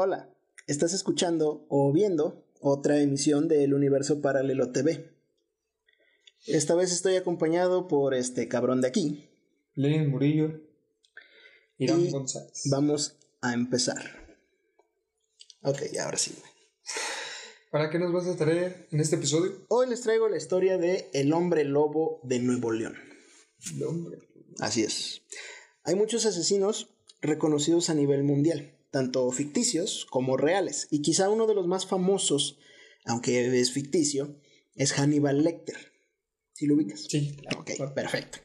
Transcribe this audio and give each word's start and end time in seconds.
Hola, 0.00 0.32
estás 0.68 0.92
escuchando 0.92 1.66
o 1.68 1.92
viendo 1.92 2.46
otra 2.60 3.00
emisión 3.00 3.48
del 3.48 3.74
Universo 3.74 4.22
Paralelo 4.22 4.70
TV. 4.70 5.10
Esta 6.46 6.76
vez 6.76 6.92
estoy 6.92 7.16
acompañado 7.16 7.88
por 7.88 8.14
este 8.14 8.46
cabrón 8.46 8.80
de 8.80 8.86
aquí. 8.86 9.28
Lenin 9.74 10.08
Murillo. 10.08 10.60
Irán 11.78 12.02
Y 12.02 12.12
González. 12.12 12.62
Vamos 12.70 13.16
a 13.40 13.54
empezar. 13.54 14.36
Ok, 15.62 15.80
ahora 16.00 16.16
sí. 16.16 16.32
¿Para 17.72 17.90
qué 17.90 17.98
nos 17.98 18.12
vas 18.12 18.28
a 18.28 18.36
traer 18.36 18.86
en 18.92 19.00
este 19.00 19.16
episodio? 19.16 19.66
Hoy 19.66 19.88
les 19.88 20.02
traigo 20.02 20.28
la 20.28 20.36
historia 20.36 20.78
de 20.78 21.10
El 21.12 21.32
hombre 21.32 21.64
lobo 21.64 22.20
de 22.22 22.38
Nuevo 22.38 22.70
León. 22.70 22.94
El 23.74 23.82
hombre. 23.82 24.20
Así 24.60 24.84
es. 24.84 25.22
Hay 25.82 25.96
muchos 25.96 26.24
asesinos 26.24 26.88
reconocidos 27.20 27.90
a 27.90 27.94
nivel 27.94 28.22
mundial, 28.22 28.77
tanto 28.90 29.30
ficticios 29.30 30.06
como 30.10 30.36
reales, 30.36 30.88
y 30.90 31.02
quizá 31.02 31.28
uno 31.28 31.46
de 31.46 31.54
los 31.54 31.66
más 31.66 31.86
famosos, 31.86 32.58
aunque 33.04 33.58
es 33.60 33.72
ficticio, 33.72 34.40
es 34.74 34.92
Hannibal 34.92 35.42
Lecter. 35.42 35.76
¿Sí 36.54 36.66
lo 36.66 36.74
ubicas? 36.74 37.06
Sí. 37.08 37.36
Ok, 37.56 37.70
perfecto. 37.94 38.38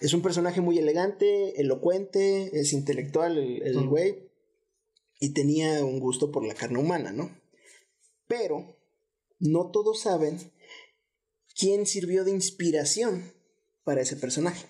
Es 0.00 0.12
un 0.14 0.22
personaje 0.22 0.60
muy 0.60 0.78
elegante, 0.78 1.60
elocuente, 1.60 2.50
es 2.58 2.72
intelectual 2.72 3.36
el, 3.38 3.76
Ujú. 3.76 3.88
güey, 3.88 4.30
y 5.20 5.30
tenía 5.30 5.84
un 5.84 5.98
gusto 5.98 6.30
por 6.30 6.46
la 6.46 6.54
carne 6.54 6.78
humana, 6.78 7.12
¿no? 7.12 7.36
Pero 8.28 8.76
no 9.40 9.70
todos 9.70 10.00
saben 10.00 10.38
quién 11.56 11.86
sirvió 11.86 12.24
de 12.24 12.30
inspiración 12.30 13.32
para 13.82 14.02
ese 14.02 14.16
personaje. 14.16 14.66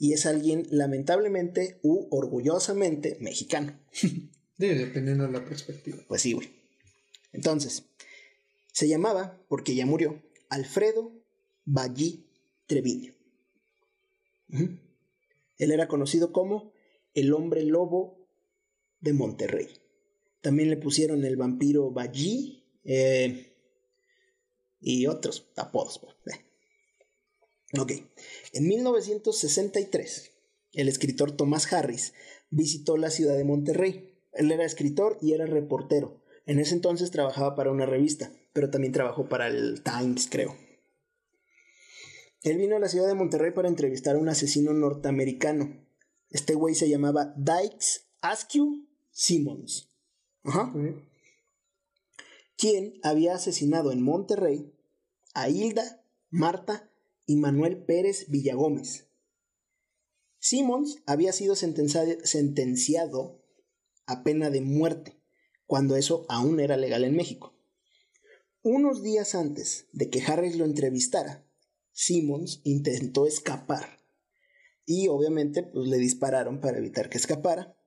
Y 0.00 0.14
es 0.14 0.26
alguien 0.26 0.66
lamentablemente 0.70 1.78
u 1.82 2.08
orgullosamente 2.10 3.16
mexicano. 3.20 3.78
Sí, 4.58 4.66
dependiendo 4.66 5.26
de 5.26 5.32
la 5.32 5.42
perspectiva. 5.42 6.04
Pues 6.06 6.20
sí, 6.20 6.34
güey. 6.34 6.50
Entonces, 7.32 7.84
se 8.74 8.88
llamaba, 8.88 9.42
porque 9.48 9.74
ya 9.74 9.86
murió, 9.86 10.22
Alfredo 10.50 11.12
Ballí 11.64 12.26
Treviño. 12.66 13.14
Él 14.50 15.72
era 15.72 15.88
conocido 15.88 16.30
como 16.30 16.74
el 17.14 17.32
hombre 17.32 17.64
lobo 17.64 18.28
de 19.00 19.14
Monterrey. 19.14 19.68
También 20.42 20.68
le 20.68 20.76
pusieron 20.76 21.24
el 21.24 21.36
vampiro 21.36 21.90
Ballí 21.90 22.62
eh, 22.84 23.56
y 24.78 25.06
otros 25.06 25.50
apodos. 25.56 26.00
pues, 26.00 26.36
eh. 26.36 26.49
Ok. 27.78 27.92
En 28.52 28.66
1963, 28.66 30.32
el 30.72 30.88
escritor 30.88 31.32
Thomas 31.32 31.72
Harris 31.72 32.14
visitó 32.50 32.96
la 32.96 33.10
ciudad 33.10 33.36
de 33.36 33.44
Monterrey. 33.44 34.18
Él 34.32 34.50
era 34.50 34.64
escritor 34.64 35.18
y 35.20 35.32
era 35.32 35.46
reportero. 35.46 36.22
En 36.46 36.58
ese 36.58 36.74
entonces 36.74 37.10
trabajaba 37.10 37.54
para 37.54 37.70
una 37.70 37.86
revista, 37.86 38.32
pero 38.52 38.70
también 38.70 38.92
trabajó 38.92 39.28
para 39.28 39.46
el 39.46 39.82
Times, 39.82 40.28
creo. 40.28 40.56
Él 42.42 42.56
vino 42.56 42.76
a 42.76 42.80
la 42.80 42.88
ciudad 42.88 43.06
de 43.06 43.14
Monterrey 43.14 43.52
para 43.52 43.68
entrevistar 43.68 44.16
a 44.16 44.18
un 44.18 44.28
asesino 44.28 44.72
norteamericano. 44.72 45.86
Este 46.30 46.54
güey 46.54 46.74
se 46.74 46.88
llamaba 46.88 47.34
Dykes 47.36 48.06
Askew 48.20 48.88
Simmons. 49.10 49.92
Ajá. 50.42 50.72
Quien 52.56 52.98
había 53.02 53.34
asesinado 53.34 53.92
en 53.92 54.02
Monterrey 54.02 54.72
a 55.34 55.48
Hilda, 55.48 56.02
Marta 56.30 56.89
y 57.30 57.36
Manuel 57.36 57.84
Pérez 57.84 58.26
Villagómez. 58.28 59.06
Simmons 60.40 61.00
había 61.06 61.32
sido 61.32 61.54
sentencia- 61.54 62.18
sentenciado 62.24 63.46
a 64.04 64.24
pena 64.24 64.50
de 64.50 64.62
muerte, 64.62 65.22
cuando 65.64 65.94
eso 65.94 66.26
aún 66.28 66.58
era 66.58 66.76
legal 66.76 67.04
en 67.04 67.14
México. 67.14 67.56
Unos 68.62 69.04
días 69.04 69.36
antes 69.36 69.86
de 69.92 70.10
que 70.10 70.20
Harris 70.22 70.56
lo 70.56 70.64
entrevistara, 70.64 71.48
Simmons 71.92 72.62
intentó 72.64 73.28
escapar 73.28 74.00
y 74.84 75.06
obviamente 75.06 75.62
pues 75.62 75.86
le 75.86 75.98
dispararon 75.98 76.60
para 76.60 76.78
evitar 76.78 77.10
que 77.10 77.18
escapara. 77.18 77.80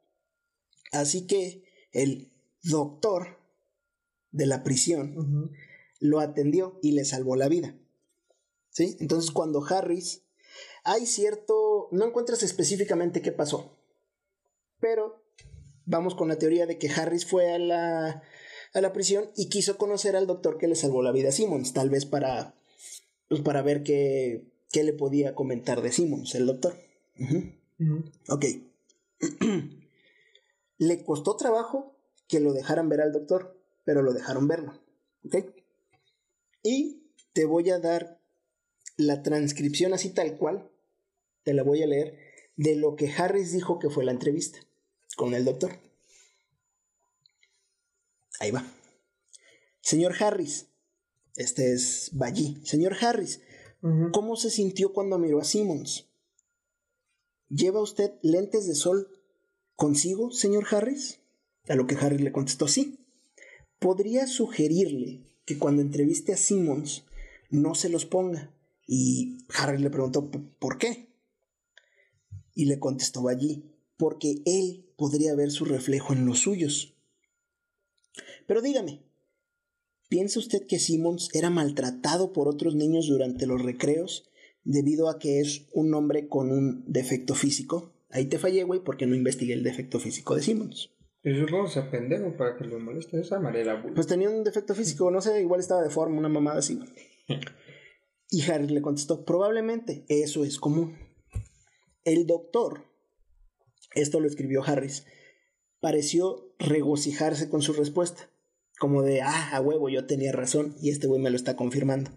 Así 0.94 1.28
que 1.28 1.66
el 1.91 2.31
doctor 2.62 3.39
de 4.31 4.45
la 4.45 4.63
prisión 4.63 5.51
lo 6.00 6.22
atendió 6.22 6.79
y 6.81 6.94
le 6.94 7.03
salvó 7.03 7.35
la 7.35 7.50
vida. 7.50 7.78
¿Sí? 8.73 8.97
Entonces 9.00 9.31
cuando 9.31 9.66
Harris, 9.66 10.23
hay 10.84 11.06
cierto, 11.06 11.88
no 11.91 12.06
encuentras 12.06 12.44
específicamente 12.44 13.22
qué 13.22 13.31
pasó, 13.31 13.78
pero 14.79 15.23
vamos 15.85 16.16
con 16.16 16.28
la 16.28 16.38
teoría 16.38 16.66
de 16.66 16.78
que 16.78 16.89
Harris 16.89 17.25
fue 17.25 17.53
a 17.53 17.59
la, 17.59 18.23
a 18.73 18.81
la 18.81 18.91
prisión 18.91 19.29
y 19.38 19.47
quiso 19.47 19.78
conocer 19.78 20.16
al 20.16 20.28
doctor 20.28 20.57
que 20.57 20.67
le 20.67 20.75
salvó 20.75 21.01
la 21.01 21.12
vida 21.12 21.29
a 21.29 21.31
Simmons, 21.31 21.73
tal 21.73 21.89
vez 21.89 22.06
para, 22.06 22.56
pues 23.29 23.41
para 23.41 23.62
ver 23.62 23.83
qué, 23.83 24.51
qué 24.72 24.83
le 24.83 24.94
podía 24.94 25.35
comentar 25.35 25.81
de 25.81 25.91
Simmons, 25.91 26.35
el 26.35 26.47
doctor. 26.47 26.75
Ujú. 27.19 28.03
Ok. 28.29 28.45
Le 30.78 31.06
costó 31.06 31.35
trabajo 31.38 31.95
que 32.28 32.39
lo 32.39 32.51
dejaran 32.51 32.89
ver 32.89 33.01
al 33.01 33.13
doctor, 33.13 33.57
pero 33.85 34.01
lo 34.01 34.13
dejaron 34.13 34.47
verlo. 34.47 34.73
¿Ok? 35.25 35.45
Y 36.63 37.03
te 37.33 37.45
voy 37.45 37.69
a 37.69 37.79
dar 37.79 38.19
la 38.96 39.24
transcripción 39.24 39.94
así 39.94 40.09
tal 40.09 40.38
cual, 40.38 40.70
te 41.44 41.54
la 41.54 41.64
voy 41.64 41.84
a 41.84 41.88
leer, 41.88 42.18
de 42.56 42.76
lo 42.76 42.96
que 42.96 43.12
Harris 43.12 43.52
dijo 43.52 43.80
que 43.80 43.90
fue 43.90 44.06
la 44.06 44.12
entrevista 44.12 44.59
con 45.16 45.34
el 45.34 45.46
doctor. 45.46 45.80
Ahí 48.40 48.52
va. 48.52 48.66
Señor 49.81 50.16
Harris, 50.20 50.68
este 51.36 51.74
es 51.74 52.12
Ballí. 52.14 52.62
Señor 52.64 52.96
Harris. 53.02 53.42
¿Cómo 54.14 54.38
se 54.38 54.50
sintió 54.50 54.94
cuando 54.94 55.20
miró 55.20 55.42
a 55.42 55.44
Simmons? 55.44 56.08
¿Lleva 57.50 57.81
usted 57.81 58.14
lentes 58.22 58.66
de 58.66 58.75
sol 58.75 59.10
consigo, 59.75 60.31
señor 60.31 60.66
Harris? 60.72 61.20
A 61.68 61.75
lo 61.75 61.86
que 61.86 61.96
Harris 61.96 62.22
le 62.22 62.31
contestó 62.31 62.70
sí. 62.70 63.00
¿Podría 63.80 64.25
sugerirle 64.25 65.25
que 65.46 65.60
cuando 65.60 65.81
entreviste 65.81 66.31
a 66.31 66.38
Simmons 66.38 67.04
no 67.50 67.75
se 67.75 67.90
los 67.90 68.06
ponga? 68.06 68.53
Y 68.88 69.38
Harris 69.57 69.81
le 69.81 69.89
preguntó 69.89 70.29
"¿P- 70.29 70.39
¿por 70.59 70.77
qué? 70.77 71.07
Y 72.55 72.66
le 72.66 72.79
contestó 72.79 73.27
allí, 73.27 73.63
porque 73.97 74.41
él 74.45 74.85
podría 74.97 75.35
ver 75.35 75.51
su 75.51 75.66
reflejo 75.66 76.13
en 76.13 76.25
los 76.25 76.39
suyos. 76.39 76.94
Pero 78.47 78.61
dígame, 78.61 79.01
¿Piensa 80.09 80.38
usted 80.38 80.67
que 80.67 80.77
Simmons 80.77 81.29
era 81.33 81.49
maltratado 81.49 82.33
por 82.33 82.47
otros 82.47 82.75
niños 82.75 83.07
durante 83.07 83.47
los 83.47 83.63
recreos 83.63 84.29
debido 84.63 85.09
a 85.09 85.17
que 85.17 85.39
es 85.39 85.65
un 85.73 85.91
hombre 85.95 86.27
con 86.27 86.51
un 86.51 86.83
defecto 86.85 87.33
físico? 87.33 87.94
Ahí 88.11 88.25
te 88.25 88.38
fallé, 88.38 88.63
güey, 88.63 88.79
porque 88.83 89.07
no 89.07 89.15
investigué 89.15 89.53
el 89.55 89.63
defecto 89.63 90.00
físico 90.00 90.35
de 90.35 90.44
Simmons. 90.44 90.91
Supongo 91.23 91.65
que 91.65 91.71
sea 91.71 91.89
pendejo 91.89 92.38
para 92.38 92.55
que 92.55 92.63
lo 92.65 92.79
moleste 92.79 93.17
de 93.17 93.23
esa 93.23 93.39
manera, 93.39 93.81
güey. 93.81 93.95
Pues 93.95 94.05
tenía 94.05 94.29
un 94.29 94.44
defecto 94.44 94.75
físico, 94.75 95.09
no 95.09 95.19
sé, 95.19 95.41
igual 95.41 95.61
estaba 95.61 95.81
de 95.81 95.89
forma, 95.89 96.19
una 96.19 96.29
mamada 96.29 96.59
así. 96.59 96.77
Y 98.29 98.41
Harris 98.50 98.72
le 98.72 98.81
contestó, 98.81 99.25
probablemente, 99.25 100.06
eso 100.09 100.44
es 100.44 100.59
común. 100.59 100.97
El 102.03 102.25
doctor, 102.28 102.85
esto 103.94 104.19
lo 104.19 104.28
escribió 104.28 104.63
Harris, 104.63 105.06
pareció 105.79 106.56
regocijarse 106.59 107.50
con 107.50 107.62
su 107.62 107.73
respuesta. 107.73 108.29
Como 108.79 109.03
de, 109.03 109.22
ah, 109.22 109.56
a 109.56 109.62
huevo, 109.62 109.89
yo 109.89 110.07
tenía 110.07 110.31
razón 110.31 110.75
y 110.81 110.89
este 110.89 111.07
güey 111.07 111.22
me 111.22 111.29
lo 111.29 111.35
está 111.35 111.56
confirmando. 111.56 112.12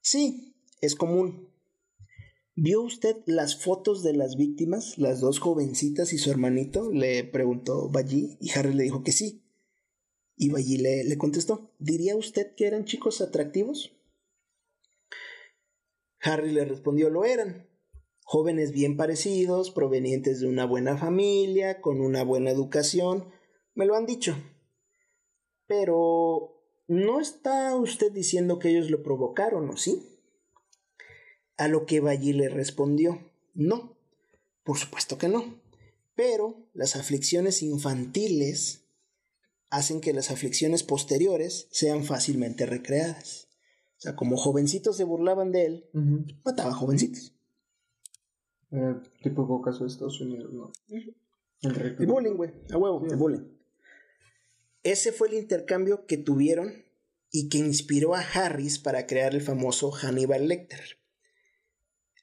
Sí, 0.00 0.56
es 0.80 0.94
común. 0.94 1.48
¿Vio 2.54 2.82
usted 2.82 3.16
las 3.26 3.62
fotos 3.62 4.02
de 4.02 4.14
las 4.14 4.36
víctimas, 4.36 4.98
las 4.98 5.20
dos 5.20 5.38
jovencitas 5.38 6.12
y 6.12 6.18
su 6.18 6.30
hermanito? 6.30 6.90
Le 6.90 7.22
preguntó 7.24 7.88
Ballí 7.88 8.36
y 8.40 8.50
Harry 8.50 8.74
le 8.74 8.84
dijo 8.84 9.04
que 9.04 9.12
sí. 9.12 9.44
Y 10.34 10.48
Ballí 10.48 10.78
le, 10.78 11.04
le 11.04 11.18
contestó, 11.18 11.72
¿diría 11.78 12.16
usted 12.16 12.54
que 12.56 12.66
eran 12.66 12.84
chicos 12.84 13.20
atractivos? 13.20 13.92
Harry 16.20 16.52
le 16.52 16.64
respondió, 16.64 17.10
lo 17.10 17.24
eran. 17.24 17.68
Jóvenes 18.24 18.72
bien 18.72 18.96
parecidos, 18.96 19.70
provenientes 19.70 20.40
de 20.40 20.48
una 20.48 20.66
buena 20.66 20.96
familia, 20.96 21.80
con 21.80 22.00
una 22.00 22.24
buena 22.24 22.50
educación, 22.50 23.30
me 23.74 23.86
lo 23.86 23.96
han 23.96 24.06
dicho. 24.06 24.36
Pero, 25.66 26.62
¿no 26.88 27.20
está 27.20 27.74
usted 27.76 28.12
diciendo 28.12 28.58
que 28.58 28.70
ellos 28.70 28.90
lo 28.90 29.02
provocaron, 29.02 29.70
o 29.70 29.76
sí? 29.76 30.02
A 31.56 31.68
lo 31.68 31.86
que 31.86 32.00
Ballí 32.00 32.32
le 32.32 32.48
respondió, 32.48 33.20
no, 33.54 33.96
por 34.62 34.78
supuesto 34.78 35.16
que 35.16 35.28
no. 35.28 35.60
Pero 36.14 36.68
las 36.74 36.96
aflicciones 36.96 37.62
infantiles 37.62 38.82
hacen 39.70 40.00
que 40.00 40.12
las 40.12 40.30
aflicciones 40.30 40.82
posteriores 40.82 41.68
sean 41.70 42.04
fácilmente 42.04 42.66
recreadas. 42.66 43.47
O 43.98 44.00
sea, 44.00 44.14
como 44.14 44.36
jovencitos 44.36 44.96
se 44.96 45.02
burlaban 45.02 45.50
de 45.50 45.66
él, 45.66 45.90
mataba 46.44 46.72
jovencitos. 46.72 47.34
Eh, 48.70 48.94
tipo 49.22 49.60
caso 49.60 49.84
de 49.84 49.90
Estados 49.90 50.20
Unidos, 50.20 50.52
¿no? 50.52 50.72
El 51.62 52.06
bullying, 52.06 52.36
güey, 52.36 52.52
a 52.70 52.76
huevo, 52.76 53.04
el 53.04 53.16
bullying. 53.16 53.58
Ese 54.84 55.10
fue 55.10 55.28
el 55.28 55.34
intercambio 55.34 56.06
que 56.06 56.16
tuvieron 56.16 56.84
y 57.32 57.48
que 57.48 57.58
inspiró 57.58 58.14
a 58.14 58.20
Harris 58.20 58.78
para 58.78 59.06
crear 59.06 59.34
el 59.34 59.42
famoso 59.42 59.90
Hannibal 59.90 60.46
Lecter. 60.46 60.98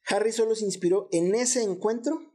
Harris 0.08 0.36
solo 0.36 0.56
se 0.56 0.64
inspiró 0.66 1.10
en 1.12 1.36
ese 1.36 1.62
encuentro 1.62 2.34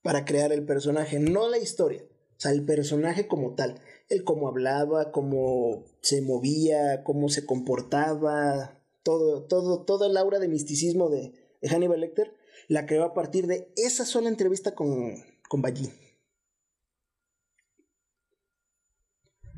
para 0.00 0.24
crear 0.24 0.52
el 0.52 0.64
personaje, 0.64 1.18
no 1.18 1.48
la 1.48 1.58
historia, 1.58 2.02
o 2.04 2.40
sea, 2.40 2.52
el 2.52 2.64
personaje 2.64 3.26
como 3.26 3.54
tal, 3.54 3.80
el 4.08 4.24
cómo 4.24 4.48
hablaba, 4.48 5.10
cómo 5.12 5.84
se 6.00 6.22
movía, 6.22 7.02
cómo 7.02 7.28
se 7.28 7.44
comportaba, 7.44 8.80
todo, 9.02 9.44
todo, 9.44 9.84
toda 9.84 10.06
el 10.06 10.16
aura 10.16 10.38
de 10.38 10.48
misticismo 10.48 11.08
de, 11.08 11.32
de 11.60 11.68
Hannibal 11.68 12.00
Lecter 12.00 12.34
la 12.68 12.86
creó 12.86 13.04
a 13.04 13.14
partir 13.14 13.46
de 13.46 13.72
esa 13.76 14.04
sola 14.04 14.28
entrevista 14.28 14.74
con, 14.74 15.14
con 15.48 15.62
Ballí. 15.62 15.90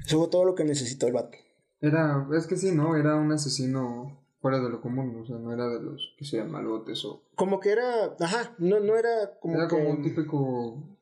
Eso 0.05 0.19
fue 0.19 0.29
todo 0.29 0.45
lo 0.45 0.55
que 0.55 0.65
necesitó 0.65 1.07
el 1.07 1.13
vato. 1.13 1.37
Era, 1.81 2.27
es 2.37 2.47
que 2.47 2.57
sí, 2.57 2.73
¿no? 2.73 2.97
Era 2.97 3.17
un 3.17 3.31
asesino 3.33 4.25
fuera 4.41 4.61
de 4.61 4.71
lo 4.71 4.81
común, 4.81 5.21
o 5.21 5.27
sea, 5.27 5.37
no 5.37 5.53
era 5.53 5.69
de 5.69 5.81
los 5.81 6.15
que 6.17 6.25
sean 6.25 6.51
malotes 6.51 7.05
o... 7.05 7.23
Como 7.35 7.61
que 7.61 7.71
era, 7.71 8.17
ajá, 8.21 8.55
no, 8.59 8.81
no 8.81 8.97
era 8.97 9.39
como 9.41 9.57
era 9.57 9.69
que... 9.69 9.77
como 9.77 9.91
un 9.91 10.03
típico 10.03 10.99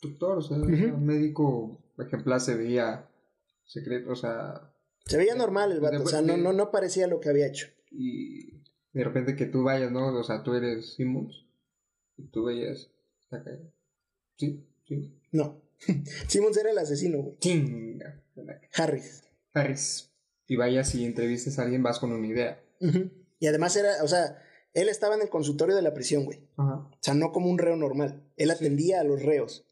doctor, 0.00 0.38
o 0.38 0.42
sea, 0.42 0.56
era 0.56 0.94
un 0.94 1.06
médico 1.06 1.81
ejemplar, 1.98 2.40
se 2.40 2.54
veía 2.54 3.08
secreto, 3.64 4.10
o 4.10 4.16
sea, 4.16 4.72
Se 5.06 5.16
veía 5.16 5.34
normal 5.34 5.72
el 5.72 5.80
vato, 5.80 6.02
o 6.02 6.06
sea, 6.06 6.22
no, 6.22 6.36
no, 6.36 6.52
no 6.52 6.70
parecía 6.70 7.06
lo 7.06 7.20
que 7.20 7.28
había 7.28 7.46
hecho. 7.46 7.68
y 7.90 8.62
de 8.92 9.04
repente 9.04 9.36
que 9.36 9.46
tú 9.46 9.62
vayas, 9.62 9.90
¿no? 9.90 10.14
O 10.14 10.22
sea, 10.22 10.42
tú 10.42 10.54
eres 10.54 10.94
Simmons, 10.94 11.46
y 12.16 12.24
tú 12.28 12.44
veías. 12.44 12.90
Sí, 14.36 14.66
sí. 14.86 15.18
No. 15.30 15.60
Simmons 16.28 16.56
era 16.56 16.70
el 16.70 16.78
asesino, 16.78 17.18
güey. 17.18 17.38
Chinga. 17.38 18.22
Harris. 18.74 19.24
Harris. 19.52 20.10
Y 20.46 20.56
vayas 20.56 20.94
y 20.94 21.04
entrevistes 21.04 21.58
a 21.58 21.62
alguien, 21.62 21.82
vas 21.82 21.98
con 21.98 22.12
una 22.12 22.26
idea. 22.26 22.62
Y 23.38 23.46
además 23.46 23.76
era, 23.76 24.02
o 24.02 24.08
sea, 24.08 24.42
él 24.74 24.88
estaba 24.88 25.14
en 25.14 25.22
el 25.22 25.28
consultorio 25.30 25.74
de 25.74 25.82
la 25.82 25.94
prisión, 25.94 26.24
güey. 26.24 26.40
Ajá. 26.56 26.74
O 26.74 26.98
sea, 27.00 27.14
no 27.14 27.32
como 27.32 27.48
un 27.48 27.58
reo 27.58 27.76
normal. 27.76 28.22
Él 28.36 28.50
atendía 28.50 29.00
a 29.00 29.04
los 29.04 29.22
reos. 29.22 29.64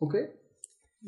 Ok. 0.00 0.16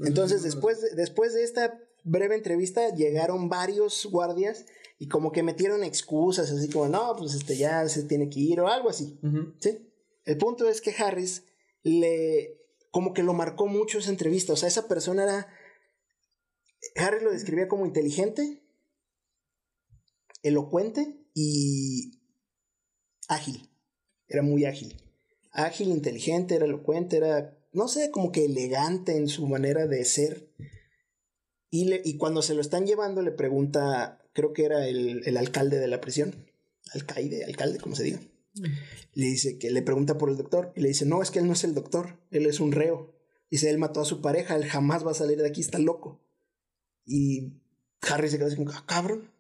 Entonces, 0.05 0.43
después 0.43 0.81
de, 0.81 0.95
después 0.95 1.35
de 1.35 1.43
esta 1.43 1.81
breve 2.05 2.35
entrevista, 2.35 2.95
llegaron 2.95 3.49
varios 3.49 4.07
guardias 4.07 4.67
y 4.99 5.09
como 5.09 5.33
que 5.33 5.43
metieron 5.43 5.85
excusas, 5.85 6.51
así 6.51 6.69
como, 6.69 6.89
no, 6.89 7.15
pues 7.17 7.35
este 7.35 7.57
ya 7.57 7.89
se 7.89 8.05
tiene 8.05 8.29
que 8.29 8.41
ir 8.41 8.61
o 8.61 8.69
algo 8.69 8.91
así. 8.91 9.19
¿Sí? 9.61 9.89
El 10.25 10.37
punto 10.37 10.69
es 10.69 10.81
que 10.81 10.95
Harris 10.97 11.45
le. 11.83 12.61
como 12.91 13.15
que 13.15 13.23
lo 13.23 13.33
marcó 13.33 13.67
mucho 13.67 13.99
esa 13.99 14.11
entrevista. 14.11 14.53
O 14.53 14.57
sea, 14.57 14.69
esa 14.69 14.89
persona 14.89 15.23
era. 15.23 15.49
Harris 16.97 17.23
lo 17.23 17.33
describía 17.33 17.69
como 17.69 17.87
inteligente, 17.87 18.63
elocuente 20.43 21.25
y 21.35 22.21
ágil. 23.29 23.71
Era 24.29 24.43
muy 24.43 24.65
ágil. 24.65 25.03
Ágil, 25.53 25.89
inteligente, 25.89 26.57
era 26.57 26.67
elocuente, 26.67 27.17
era, 27.17 27.58
no 27.73 27.89
sé, 27.89 28.11
como 28.11 28.33
que 28.33 28.45
elegante 28.45 29.17
en 29.17 29.29
su 29.29 29.47
manera 29.47 29.87
de 29.87 30.05
ser. 30.05 30.51
Y, 31.71 31.85
le- 31.87 32.03
y 32.05 32.17
cuando 32.17 32.43
se 32.43 32.55
lo 32.55 32.61
están 32.61 32.87
llevando, 32.87 33.23
le 33.23 33.31
pregunta, 33.33 34.23
creo 34.33 34.53
que 34.53 34.65
era 34.65 34.87
el, 34.89 35.23
el 35.27 35.37
alcalde 35.37 35.79
de 35.79 35.89
la 35.89 36.01
prisión. 36.01 36.47
Alcaide, 36.95 37.45
alcalde, 37.45 37.79
como 37.79 37.95
se 37.95 38.05
diga. 38.05 38.21
Le 39.15 39.27
dice 39.27 39.59
que 39.59 39.71
le 39.71 39.83
pregunta 39.83 40.17
por 40.19 40.31
el 40.31 40.37
doctor 40.37 40.73
y 40.75 40.81
le 40.81 40.89
dice, 40.89 41.05
no, 41.07 41.23
es 41.23 41.31
que 41.31 41.39
él 41.39 41.47
no 41.47 41.53
es 41.53 41.65
el 41.65 41.75
doctor, 41.75 42.19
él 42.31 42.47
es 42.47 42.61
un 42.61 42.73
reo. 42.73 43.15
Dice, 43.51 43.69
él 43.71 43.79
mató 43.79 44.01
a 44.01 44.05
su 44.05 44.21
pareja, 44.21 44.57
él 44.57 44.65
jamás 44.65 45.07
va 45.07 45.11
a 45.13 45.15
salir 45.15 45.39
de 45.39 45.47
aquí, 45.49 45.61
está 45.61 45.79
loco. 45.79 46.21
Y 47.05 47.53
Harry 48.03 48.29
se 48.29 48.37
quedó 48.39 48.47
así 48.47 48.57
como, 48.57 48.71
ah, 48.73 48.85
cabrón. 48.87 49.31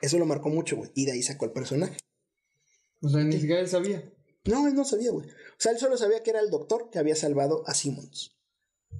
Eso 0.00 0.18
lo 0.18 0.26
marcó 0.26 0.48
mucho, 0.48 0.76
güey. 0.76 0.90
Y 0.94 1.06
de 1.06 1.12
ahí 1.12 1.22
sacó 1.22 1.44
el 1.46 1.52
personaje. 1.52 1.96
O 3.00 3.08
sea, 3.08 3.22
ni 3.24 3.38
siquiera 3.38 3.60
él 3.60 3.68
sabía. 3.68 4.12
No, 4.46 4.66
él 4.66 4.74
no 4.74 4.84
sabía, 4.84 5.10
güey. 5.10 5.28
O 5.28 5.58
sea, 5.58 5.72
él 5.72 5.78
solo 5.78 5.96
sabía 5.96 6.22
que 6.22 6.30
era 6.30 6.40
el 6.40 6.50
doctor 6.50 6.90
que 6.90 6.98
había 6.98 7.16
salvado 7.16 7.64
a 7.66 7.74
Simmons. 7.74 8.36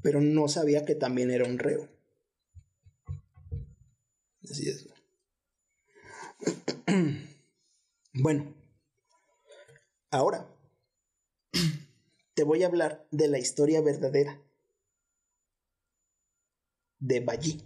Pero 0.02 0.20
no 0.20 0.48
sabía 0.48 0.84
que 0.84 0.94
también 0.94 1.30
era 1.30 1.44
un 1.44 1.58
reo. 1.58 1.88
Así 4.50 4.68
es. 4.68 4.86
Bueno, 8.18 8.54
ahora 10.10 10.48
te 12.32 12.44
voy 12.44 12.62
a 12.62 12.66
hablar 12.66 13.06
de 13.10 13.28
la 13.28 13.38
historia 13.38 13.82
verdadera 13.82 14.42
de 16.98 17.20
Ballí, 17.20 17.62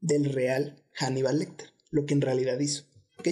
del 0.00 0.32
real 0.32 0.84
Hannibal 0.92 1.40
Lecter, 1.40 1.72
lo 1.90 2.06
que 2.06 2.14
en 2.14 2.20
realidad 2.20 2.60
hizo. 2.60 2.84
¿ok? 3.18 3.28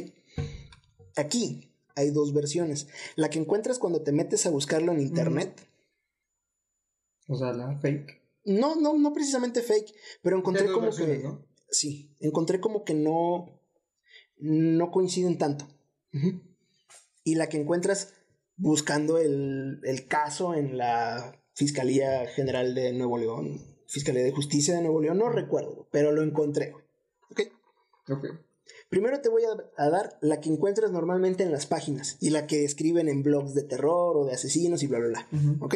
Aquí 1.14 1.75
hay 1.96 2.10
dos 2.10 2.32
versiones. 2.32 2.86
La 3.16 3.30
que 3.30 3.40
encuentras 3.40 3.78
cuando 3.78 4.02
te 4.02 4.12
metes 4.12 4.46
a 4.46 4.50
buscarlo 4.50 4.92
en 4.92 5.00
internet. 5.00 5.68
O 7.26 7.36
sea, 7.36 7.52
la 7.52 7.76
fake. 7.78 8.22
No, 8.44 8.76
no, 8.76 8.96
no 8.96 9.12
precisamente 9.12 9.62
fake, 9.62 9.92
pero 10.22 10.36
encontré 10.36 10.66
como 10.66 10.82
versiones, 10.82 11.18
que. 11.18 11.24
¿no? 11.24 11.44
Sí, 11.68 12.14
encontré 12.20 12.60
como 12.60 12.84
que 12.84 12.94
no. 12.94 13.60
No 14.38 14.90
coinciden 14.90 15.38
tanto. 15.38 15.66
Y 17.24 17.34
la 17.34 17.48
que 17.48 17.58
encuentras 17.58 18.12
buscando 18.56 19.18
el, 19.18 19.80
el 19.82 20.06
caso 20.06 20.54
en 20.54 20.78
la 20.78 21.42
Fiscalía 21.54 22.26
General 22.26 22.74
de 22.74 22.92
Nuevo 22.92 23.18
León, 23.18 23.60
Fiscalía 23.88 24.22
de 24.22 24.32
Justicia 24.32 24.74
de 24.74 24.82
Nuevo 24.82 25.00
León, 25.00 25.18
no 25.18 25.30
recuerdo, 25.30 25.88
pero 25.90 26.12
lo 26.12 26.22
encontré. 26.22 26.74
¿Ok? 27.30 27.40
Ok. 28.08 28.26
Primero 28.88 29.20
te 29.20 29.28
voy 29.28 29.42
a, 29.44 29.82
a 29.82 29.90
dar 29.90 30.16
la 30.20 30.40
que 30.40 30.48
encuentras 30.48 30.92
normalmente 30.92 31.42
en 31.42 31.50
las 31.50 31.66
páginas 31.66 32.16
y 32.20 32.30
la 32.30 32.46
que 32.46 32.64
escriben 32.64 33.08
en 33.08 33.22
blogs 33.22 33.54
de 33.54 33.64
terror 33.64 34.16
o 34.16 34.24
de 34.24 34.32
asesinos 34.32 34.82
y 34.82 34.86
bla, 34.86 34.98
bla, 35.00 35.08
bla. 35.08 35.28
¿Ok? 35.60 35.74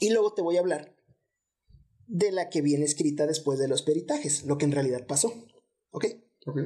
Y 0.00 0.10
luego 0.10 0.34
te 0.34 0.42
voy 0.42 0.56
a 0.56 0.60
hablar 0.60 0.94
de 2.06 2.32
la 2.32 2.50
que 2.50 2.60
viene 2.60 2.84
escrita 2.84 3.26
después 3.26 3.58
de 3.58 3.68
los 3.68 3.82
peritajes, 3.82 4.44
lo 4.44 4.58
que 4.58 4.64
en 4.64 4.72
realidad 4.72 5.06
pasó. 5.06 5.32
¿Ok? 5.90 6.06
Ok. 6.46 6.58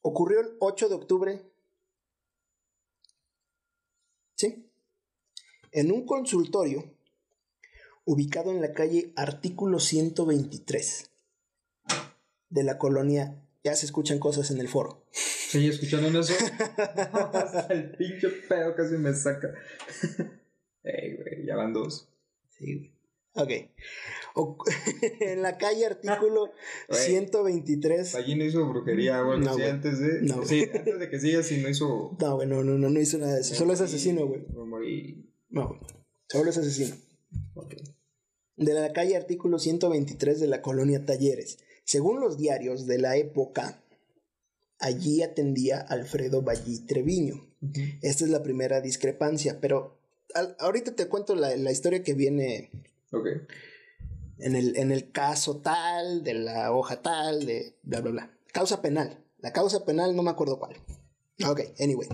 Ocurrió 0.00 0.40
el 0.40 0.56
8 0.58 0.88
de 0.88 0.94
octubre. 0.94 1.52
¿Sí? 4.34 4.70
En 5.70 5.92
un 5.92 6.06
consultorio 6.06 6.96
ubicado 8.04 8.50
en 8.50 8.60
la 8.60 8.72
calle 8.72 9.12
Artículo 9.14 9.78
123 9.78 11.11
de 12.52 12.62
la 12.64 12.78
colonia. 12.78 13.38
Ya 13.64 13.74
se 13.76 13.86
escuchan 13.86 14.18
cosas 14.18 14.50
en 14.50 14.58
el 14.58 14.68
foro. 14.68 15.04
¿Sigue 15.12 15.68
escuchando 15.68 16.18
eso? 16.20 16.34
Hasta 16.68 17.66
el 17.72 17.92
pinche 17.96 18.28
pedo 18.48 18.74
casi 18.74 18.96
me 18.96 19.14
saca. 19.14 19.48
Ey, 20.84 21.16
güey, 21.16 21.46
ya 21.46 21.56
van 21.56 21.72
dos. 21.72 22.08
Sí, 22.50 22.76
güey. 22.76 22.92
Ok. 23.34 23.50
O- 24.34 24.58
en 25.20 25.40
la 25.42 25.56
calle 25.58 25.86
Artículo 25.86 26.52
Güey. 26.88 27.00
123. 27.00 28.14
Allí 28.16 28.34
no 28.34 28.44
hizo 28.44 28.66
brujería 28.68 29.18
algo 29.20 29.36
No, 29.38 29.52
güey. 29.54 29.68
antes 29.70 30.00
de. 30.00 30.22
No, 30.22 30.36
güey. 30.36 30.48
sí, 30.48 30.68
antes 30.74 30.98
de 30.98 31.08
que 31.08 31.20
siga, 31.20 31.42
sí 31.42 31.58
no 31.62 31.68
hizo. 31.68 32.16
No, 32.20 32.34
güey, 32.36 32.48
no, 32.48 32.62
no, 32.64 32.76
no, 32.76 32.90
no 32.90 33.00
hizo 33.00 33.16
nada 33.18 33.34
de 33.36 33.40
eso. 33.42 33.54
Solo 33.54 33.72
es 33.72 33.80
asesino, 33.80 34.26
güey. 34.26 34.42
Me 34.48 34.64
morí. 34.64 35.32
No, 35.50 35.68
güey. 35.68 35.80
Solo 36.28 36.50
es 36.50 36.58
asesino. 36.58 36.96
Ok. 37.54 37.74
de 38.56 38.74
la 38.74 38.92
calle 38.92 39.16
artículo 39.16 39.58
123 39.58 40.40
de 40.40 40.46
la 40.48 40.60
colonia 40.62 41.04
Talleres. 41.06 41.58
Según 41.84 42.20
los 42.20 42.36
diarios 42.38 42.86
de 42.86 42.98
la 42.98 43.16
época, 43.16 43.82
allí 44.78 45.22
atendía 45.22 45.80
Alfredo 45.80 46.42
Ballí 46.42 46.80
Treviño. 46.86 47.46
Esta 48.02 48.24
es 48.24 48.30
la 48.30 48.42
primera 48.42 48.80
discrepancia, 48.80 49.60
pero 49.60 49.98
al- 50.34 50.56
ahorita 50.58 50.94
te 50.96 51.06
cuento 51.08 51.34
la, 51.34 51.56
la 51.56 51.70
historia 51.70 52.02
que 52.02 52.14
viene 52.14 52.70
Ok. 53.12 53.26
en 54.38 54.56
el, 54.56 54.76
en 54.76 54.90
el 54.90 55.12
caso 55.12 55.58
tal, 55.60 56.24
de 56.24 56.34
la 56.34 56.72
hoja 56.72 57.02
tal, 57.02 57.46
de 57.46 57.76
bla, 57.82 58.00
bla, 58.00 58.10
bla. 58.10 58.38
Causa 58.52 58.82
penal. 58.82 59.24
La 59.38 59.52
causa 59.52 59.84
penal 59.84 60.14
no 60.16 60.22
me 60.22 60.30
acuerdo 60.30 60.58
cuál. 60.58 60.76
Ok, 61.46 61.60
anyway. 61.80 62.08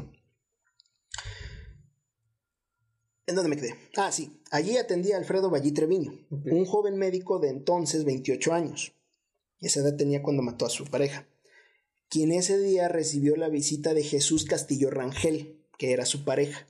¿En 3.27 3.35
dónde 3.35 3.51
me 3.51 3.57
quedé? 3.57 3.75
Ah, 3.97 4.11
sí. 4.11 4.41
Allí 4.51 4.77
atendía 4.79 5.19
Alfredo 5.19 5.51
Ballí 5.51 5.73
Treviño, 5.73 6.13
un 6.31 6.65
joven 6.65 6.97
médico 6.97 7.39
de 7.39 7.51
entonces 7.51 8.05
28 8.07 8.55
años. 8.55 8.95
Esa 9.61 9.81
edad 9.81 9.97
tenía 9.97 10.23
cuando 10.23 10.43
mató 10.43 10.67
a 10.67 10.71
su 10.71 10.85
pareja. 10.85 11.27
Quien 12.09 12.33
ese 12.33 12.59
día 12.59 12.89
recibió 12.89 13.37
la 13.37 13.49
visita 13.49 13.93
de 13.93 14.03
Jesús 14.03 14.45
Castillo 14.45 14.91
Rangel, 14.91 15.63
que 15.79 15.93
era 15.93 16.07
su 16.07 16.25
pareja, 16.25 16.67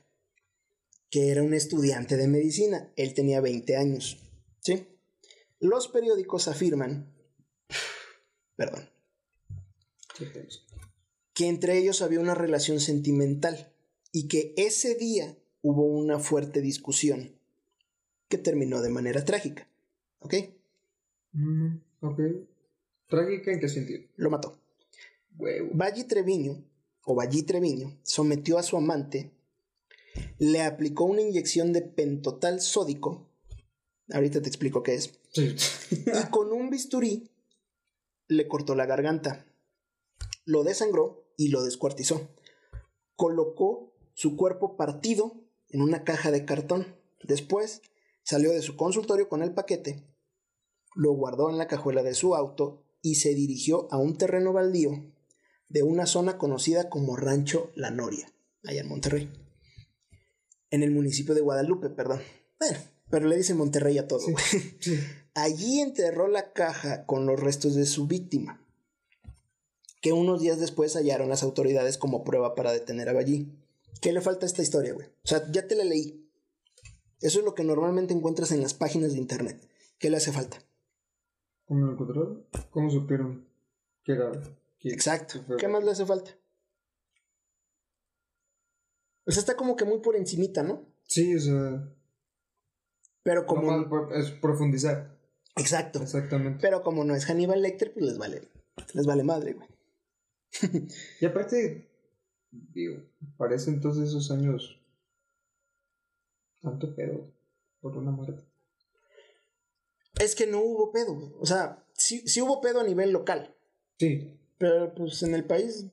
que 1.09 1.31
era 1.31 1.43
un 1.43 1.53
estudiante 1.53 2.17
de 2.17 2.27
medicina. 2.27 2.91
Él 2.95 3.13
tenía 3.13 3.41
20 3.41 3.77
años. 3.77 4.17
¿Sí? 4.59 4.87
Los 5.59 5.87
periódicos 5.87 6.47
afirman, 6.47 7.13
perdón, 8.55 8.89
que 11.33 11.47
entre 11.47 11.77
ellos 11.77 12.01
había 12.01 12.19
una 12.19 12.35
relación 12.35 12.79
sentimental 12.79 13.71
y 14.11 14.27
que 14.27 14.53
ese 14.57 14.95
día 14.95 15.37
hubo 15.61 15.85
una 15.85 16.19
fuerte 16.19 16.61
discusión 16.61 17.39
que 18.27 18.37
terminó 18.37 18.81
de 18.81 18.89
manera 18.89 19.23
trágica. 19.25 19.67
¿Ok? 20.19 20.35
Mm, 21.31 21.77
ok. 22.01 22.19
¿Trágica 23.09 23.51
en 23.51 23.59
qué 23.59 23.67
sentido? 23.67 24.01
Lo 24.17 24.29
mató. 24.29 24.59
Huevo. 25.37 25.69
Valli 25.73 26.03
Treviño, 26.03 26.63
o 27.05 27.15
Valli 27.15 27.43
Treviño, 27.43 27.97
sometió 28.03 28.57
a 28.57 28.63
su 28.63 28.77
amante, 28.77 29.31
le 30.37 30.61
aplicó 30.61 31.05
una 31.05 31.21
inyección 31.21 31.73
de 31.73 31.81
pentotal 31.81 32.61
sódico, 32.61 33.27
ahorita 34.11 34.41
te 34.41 34.47
explico 34.47 34.83
qué 34.83 34.95
es, 34.95 35.19
Sí. 35.31 35.55
y 35.91 36.29
con 36.31 36.51
un 36.51 36.69
bisturí 36.69 37.29
le 38.27 38.47
cortó 38.47 38.75
la 38.75 38.85
garganta, 38.85 39.45
lo 40.45 40.63
desangró 40.63 41.25
y 41.37 41.49
lo 41.49 41.63
descuartizó. 41.63 42.29
Colocó 43.15 43.93
su 44.13 44.35
cuerpo 44.35 44.75
partido 44.75 45.35
en 45.69 45.81
una 45.81 46.03
caja 46.03 46.31
de 46.31 46.45
cartón. 46.45 46.95
Después 47.23 47.81
salió 48.23 48.51
de 48.51 48.61
su 48.61 48.75
consultorio 48.75 49.29
con 49.29 49.41
el 49.43 49.53
paquete, 49.53 50.03
lo 50.95 51.11
guardó 51.13 51.49
en 51.49 51.57
la 51.57 51.67
cajuela 51.67 52.03
de 52.03 52.13
su 52.13 52.35
auto 52.35 52.83
y 53.01 53.15
se 53.15 53.33
dirigió 53.33 53.87
a 53.91 53.97
un 53.97 54.17
terreno 54.17 54.53
baldío 54.53 55.05
de 55.69 55.83
una 55.83 56.05
zona 56.05 56.37
conocida 56.37 56.89
como 56.89 57.15
Rancho 57.15 57.71
La 57.75 57.91
Noria, 57.91 58.31
allá 58.63 58.81
en 58.81 58.87
Monterrey. 58.87 59.29
En 60.71 60.83
el 60.83 60.91
municipio 60.91 61.33
de 61.35 61.41
Guadalupe, 61.41 61.89
perdón. 61.89 62.21
Bueno, 62.59 62.77
pero 63.09 63.27
le 63.27 63.37
dicen 63.37 63.57
Monterrey 63.57 63.97
a 63.97 64.07
todo. 64.07 64.19
Sí. 64.19 64.31
güey. 64.31 64.45
Sí. 64.79 64.99
Allí 65.35 65.79
enterró 65.79 66.27
la 66.27 66.53
caja 66.53 67.05
con 67.05 67.25
los 67.25 67.39
restos 67.39 67.75
de 67.75 67.85
su 67.85 68.07
víctima, 68.07 68.65
que 70.01 70.11
unos 70.11 70.41
días 70.41 70.59
después 70.59 70.95
hallaron 70.95 71.29
las 71.29 71.43
autoridades 71.43 71.97
como 71.97 72.23
prueba 72.23 72.55
para 72.55 72.71
detener 72.71 73.09
a 73.09 73.13
Ballí. 73.13 73.55
¿Qué 74.01 74.11
le 74.11 74.21
falta 74.21 74.45
a 74.45 74.47
esta 74.47 74.61
historia, 74.61 74.93
güey? 74.93 75.07
O 75.07 75.27
sea, 75.27 75.49
ya 75.51 75.67
te 75.67 75.75
la 75.75 75.83
leí. 75.83 76.29
Eso 77.21 77.39
es 77.39 77.45
lo 77.45 77.53
que 77.53 77.63
normalmente 77.63 78.13
encuentras 78.13 78.51
en 78.51 78.61
las 78.61 78.73
páginas 78.73 79.11
de 79.11 79.19
internet. 79.19 79.61
¿Qué 79.97 80.09
le 80.09 80.17
hace 80.17 80.31
falta? 80.31 80.63
¿Cómo 81.69 81.85
lo 81.85 81.91
encontraron? 81.93 82.45
¿Cómo 82.71 82.89
supieron 82.89 83.47
que 84.03 84.13
era? 84.13 84.31
que- 84.79 84.89
Exacto. 84.89 85.43
fue- 85.45 85.57
¿Qué 85.57 85.67
más 85.67 85.83
le 85.83 85.91
hace 85.91 86.03
falta? 86.03 86.31
O 89.25 89.31
sea, 89.31 89.41
está 89.41 89.55
como 89.55 89.75
que 89.75 89.85
muy 89.85 89.99
por 89.99 90.15
encimita, 90.15 90.63
¿no? 90.63 90.83
Sí, 91.03 91.35
o 91.35 91.39
sea. 91.39 91.93
Pero 93.21 93.45
como... 93.45 94.09
es 94.13 94.31
profundizar. 94.31 95.15
Exacto. 95.57 96.01
Exactamente. 96.01 96.57
Pero 96.59 96.81
como 96.81 97.03
no 97.03 97.13
es 97.13 97.25
Hannibal 97.25 97.61
Lecter, 97.61 97.93
pues 97.93 98.03
les 98.05 98.17
vale. 98.17 98.41
Les 98.95 99.05
vale 99.05 99.23
madre, 99.23 99.53
güey. 99.53 99.67
Y 101.21 101.25
aparte, 101.27 101.87
digo, 102.49 103.03
parece 103.37 103.69
entonces 103.69 104.09
esos 104.09 104.31
años. 104.31 104.81
Tanto 106.61 106.95
pedo 106.95 107.31
por 107.81 107.95
una 107.95 108.09
muerte. 108.09 108.41
Es 110.19 110.35
que 110.35 110.45
no 110.45 110.61
hubo 110.61 110.91
pedo, 110.91 111.15
güey. 111.15 111.31
O 111.39 111.45
sea, 111.45 111.83
sí, 111.93 112.27
sí 112.27 112.41
hubo 112.41 112.61
pedo 112.61 112.81
a 112.81 112.83
nivel 112.83 113.11
local. 113.11 113.55
Sí. 113.97 114.37
Pero 114.57 114.93
pues 114.93 115.23
en 115.23 115.33
el 115.33 115.45
país. 115.45 115.87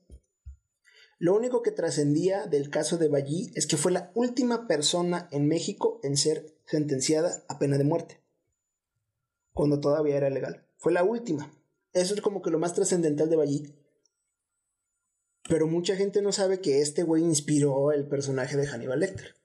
Lo 1.19 1.35
único 1.35 1.63
que 1.63 1.71
trascendía 1.71 2.47
del 2.47 2.69
caso 2.69 2.99
de 2.99 3.09
Ballí 3.09 3.51
es 3.55 3.67
que 3.67 3.79
fue 3.79 3.91
la 3.91 4.11
última 4.15 4.67
persona 4.67 5.29
en 5.33 5.49
México 5.49 5.99
en 6.03 6.19
ser 6.19 6.55
sentenciada 6.67 7.43
a 7.49 7.59
pena 7.59 7.79
de 7.79 7.85
muerte. 7.85 8.21
Cuando 9.55 9.81
todavía 9.81 10.17
era 10.17 10.29
legal. 10.29 10.67
Fue 10.77 10.93
la 10.93 11.05
última. 11.05 11.51
Eso 11.95 12.15
es 12.15 12.21
como 12.21 12.43
que 12.43 12.51
lo 12.51 12.59
más 12.59 12.75
trascendental 12.75 13.31
de 13.31 13.37
Ballí. 13.37 13.75
Pero 15.49 15.67
mucha 15.67 15.97
gente 15.97 16.21
no 16.21 16.33
sabe 16.33 16.61
que 16.61 16.83
este 16.83 17.05
güey 17.05 17.23
inspiró 17.23 17.93
el 17.93 18.07
personaje 18.07 18.57
de 18.57 18.67
Hannibal 18.67 19.01
Lecter. 19.01 19.37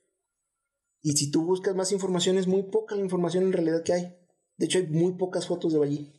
Y 1.01 1.13
si 1.13 1.31
tú 1.31 1.45
buscas 1.45 1.75
más 1.75 1.91
información, 1.91 2.37
es 2.37 2.47
muy 2.47 2.63
poca 2.63 2.95
la 2.95 3.01
información 3.01 3.45
en 3.45 3.53
realidad 3.53 3.83
que 3.83 3.93
hay. 3.93 4.20
De 4.61 4.65
hecho, 4.65 4.77
hay 4.77 4.85
muy 4.85 5.13
pocas 5.13 5.47
fotos 5.47 5.73
de 5.73 5.79
Ballí. 5.79 6.13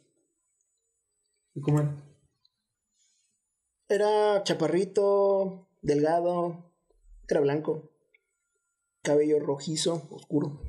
¿Y 1.54 1.60
cómo 1.60 1.78
era? 1.78 1.94
Era 3.88 4.42
chaparrito, 4.42 5.68
delgado, 5.80 6.74
era 7.28 7.38
blanco, 7.38 7.92
cabello 9.02 9.38
rojizo, 9.38 10.08
oscuro. 10.10 10.60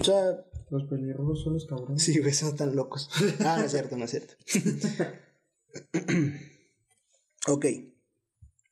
O 0.00 0.02
sea, 0.02 0.46
Los 0.70 0.84
pelirrojos 0.84 1.42
son 1.44 1.52
los 1.52 1.66
cabrones. 1.66 2.02
sí, 2.02 2.20
güey, 2.20 2.32
son 2.32 2.56
tan 2.56 2.74
locos. 2.74 3.10
Ah, 3.40 3.56
no 3.58 3.64
es 3.66 3.72
cierto, 3.72 3.98
no 3.98 4.06
es 4.06 4.10
cierto. 4.12 4.32
ok, 7.48 7.66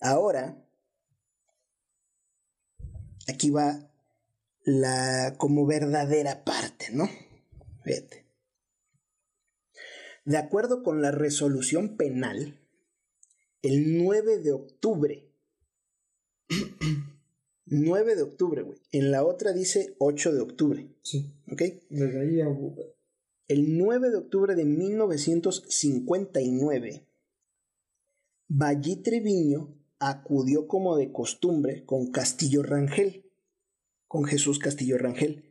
ahora, 0.01 0.67
aquí 3.29 3.51
va 3.51 3.91
la 4.65 5.35
como 5.39 5.67
verdadera 5.67 6.45
parte, 6.45 6.87
¿no? 6.93 7.09
Fíjate. 7.85 8.25
De 10.25 10.39
acuerdo 10.39 10.83
con 10.83 11.03
la 11.03 11.11
resolución 11.11 11.97
penal, 11.97 12.59
el 13.63 13.99
9 14.03 14.39
de 14.39 14.53
octubre, 14.53 15.31
9 17.67 18.17
de 18.17 18.23
octubre, 18.23 18.63
güey. 18.63 18.79
En 18.91 19.11
la 19.11 19.23
otra 19.25 19.53
dice 19.53 19.95
8 19.99 20.33
de 20.33 20.41
octubre, 20.41 20.89
Sí. 21.03 21.35
¿ok? 21.51 21.61
Desde 21.91 22.21
ahí 22.21 22.43
hubo. 22.43 22.77
El 23.49 23.77
9 23.77 24.09
de 24.09 24.17
octubre 24.17 24.55
de 24.55 24.65
1959, 24.65 27.07
Ballí 28.49 28.97
Treviño 29.03 29.77
acudió 29.99 30.67
como 30.67 30.97
de 30.97 31.13
costumbre 31.13 31.85
con 31.85 32.11
Castillo 32.11 32.63
Rangel, 32.63 33.24
con 34.15 34.27
Jesús 34.27 34.61
Castillo 34.61 34.97
Rangel. 34.97 35.43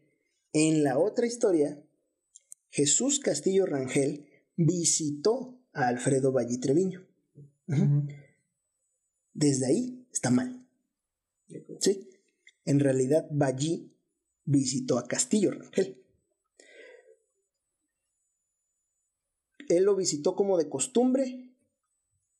En 0.53 0.86
la 0.86 0.98
otra 0.98 1.27
historia, 1.27 1.84
Jesús 2.70 3.20
Castillo 3.20 3.65
Rangel 3.65 4.25
visitó 4.55 5.60
a 5.74 5.89
Alfredo 5.89 6.32
Ballí 6.32 6.62
Treviño. 6.62 7.05
Desde 9.34 9.65
ahí 9.65 10.08
está 10.13 10.29
mal. 10.29 10.65
¿Sí? 11.82 12.10
En 12.63 12.79
realidad, 12.79 13.27
Ballí 13.32 13.98
visitó 14.46 14.98
a 14.98 15.10
Castillo 15.10 15.51
Rangel. 15.51 16.01
Él 19.67 19.84
lo 19.84 19.98
visitó 19.98 20.38
como 20.38 20.58
de 20.58 20.70
costumbre, 20.70 21.53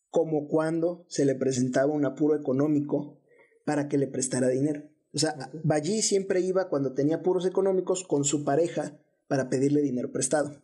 como 0.10 0.48
cuando 0.48 1.06
se 1.10 1.26
le 1.26 1.36
presentaba 1.36 1.92
un 1.92 2.06
apuro 2.06 2.40
económico 2.40 3.20
para 3.66 3.90
que 3.90 3.98
le 3.98 4.08
prestara 4.08 4.48
dinero. 4.48 4.93
O 5.14 5.20
sea, 5.20 5.36
Ok. 5.54 5.62
Ballí 5.64 6.02
siempre 6.02 6.42
iba 6.42 6.70
cuando 6.70 6.94
tenía 6.94 7.18
apuros 7.18 7.46
económicos 7.46 8.04
con 8.04 8.24
su 8.24 8.44
pareja 8.44 9.00
para 9.28 9.50
pedirle 9.50 9.82
dinero 9.82 10.12
prestado. 10.12 10.62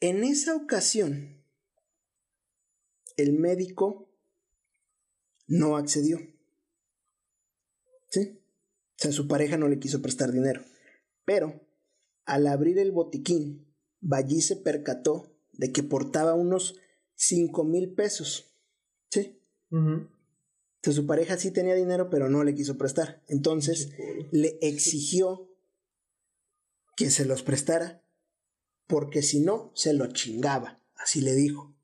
En 0.00 0.24
esa 0.24 0.54
ocasión, 0.56 1.44
el 3.16 3.32
médico 3.32 4.08
no 5.46 5.76
accedió. 5.76 6.18
¿Sí? 8.08 8.40
O 8.40 9.02
sea, 9.02 9.12
su 9.12 9.28
pareja 9.28 9.56
no 9.56 9.68
le 9.68 9.78
quiso 9.78 10.00
prestar 10.02 10.32
dinero. 10.32 10.62
Pero, 11.24 11.60
al 12.24 12.46
abrir 12.46 12.78
el 12.78 12.92
botiquín, 12.92 13.66
Ballí 14.00 14.40
se 14.40 14.56
percató 14.56 15.36
de 15.52 15.72
que 15.72 15.82
portaba 15.82 16.34
unos 16.34 16.80
5 17.14 17.64
mil 17.64 17.92
pesos. 17.94 18.56
¿Sí? 19.10 19.42
Ujú. 19.70 20.08
Entonces 20.80 21.02
su 21.02 21.06
pareja 21.06 21.36
sí 21.36 21.50
tenía 21.50 21.74
dinero, 21.74 22.08
pero 22.08 22.30
no 22.30 22.42
le 22.42 22.54
quiso 22.54 22.78
prestar. 22.78 23.22
Entonces 23.28 23.90
le 24.30 24.58
exigió 24.62 25.50
que 26.96 27.10
se 27.10 27.26
los 27.26 27.42
prestara, 27.42 28.02
porque 28.86 29.20
si 29.20 29.40
no, 29.40 29.72
se 29.74 29.92
lo 29.92 30.06
chingaba. 30.06 30.82
Así 30.96 31.20
le 31.20 31.34
dijo. 31.34 31.76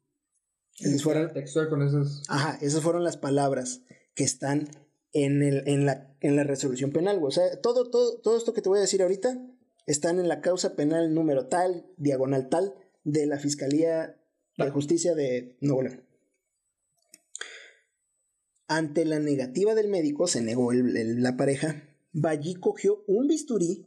Esas 0.79 1.03
fueron, 1.03 1.31
Textual 1.35 1.69
con 1.69 1.83
esas. 1.83 2.23
ajá, 2.29 2.59
esas 2.63 2.83
fueron 2.83 3.05
las 3.05 3.19
palabras 3.19 3.83
que 4.15 4.25
están 4.25 4.71
en, 5.13 5.43
el, 5.43 5.69
en, 5.69 5.85
la, 5.85 6.15
en 6.21 6.35
la 6.37 6.45
resolución 6.45 6.91
penal. 6.91 7.21
O 7.23 7.31
sea, 7.31 7.61
todo, 7.61 7.91
todo, 7.91 8.19
todo 8.21 8.39
esto 8.39 8.55
que 8.55 8.63
te 8.63 8.71
voy 8.71 8.79
a 8.79 8.83
decir 8.83 9.03
ahorita 9.03 9.39
están 9.85 10.19
en 10.19 10.29
la 10.29 10.41
causa 10.41 10.75
penal 10.75 11.13
número 11.13 11.49
tal, 11.49 11.87
diagonal 11.99 12.49
tal, 12.49 12.75
de 13.05 13.27
la 13.27 13.39
Fiscalía 13.39 14.19
de 14.57 14.71
Justicia 14.71 15.15
de 15.15 15.59
Nuevo 15.61 15.83
León. 15.83 16.06
Ante 18.69 19.05
la 19.05 19.19
negativa 19.21 19.75
del 19.75 19.89
médico, 19.89 20.27
se 20.27 20.41
negó 20.43 20.73
el- 20.73 20.97
el- 20.97 21.23
la 21.23 21.37
pareja, 21.37 21.83
Ballí 22.13 22.55
cogió 22.55 23.05
un 23.07 23.29
bisturí 23.29 23.87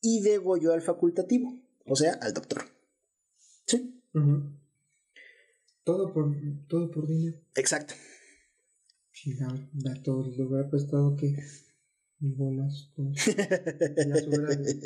y 0.00 0.22
degolló 0.22 0.72
al 0.72 0.82
facultativo, 0.82 1.60
o 1.86 1.96
sea, 1.96 2.12
al 2.14 2.32
doctor. 2.32 2.62
¿Sí? 3.66 4.00
Todo 5.84 6.12
por, 6.12 6.32
todo 6.68 6.90
por 6.90 7.06
dinero. 7.08 7.38
Exacto. 7.56 7.94
Chingado, 9.12 9.58
da 9.72 9.94
todo. 10.02 10.26
Le 10.28 10.44
hubiera 10.44 10.70
prestado 10.70 11.16
que. 11.16 11.36
Bolas. 12.20 12.92
se 13.24 13.32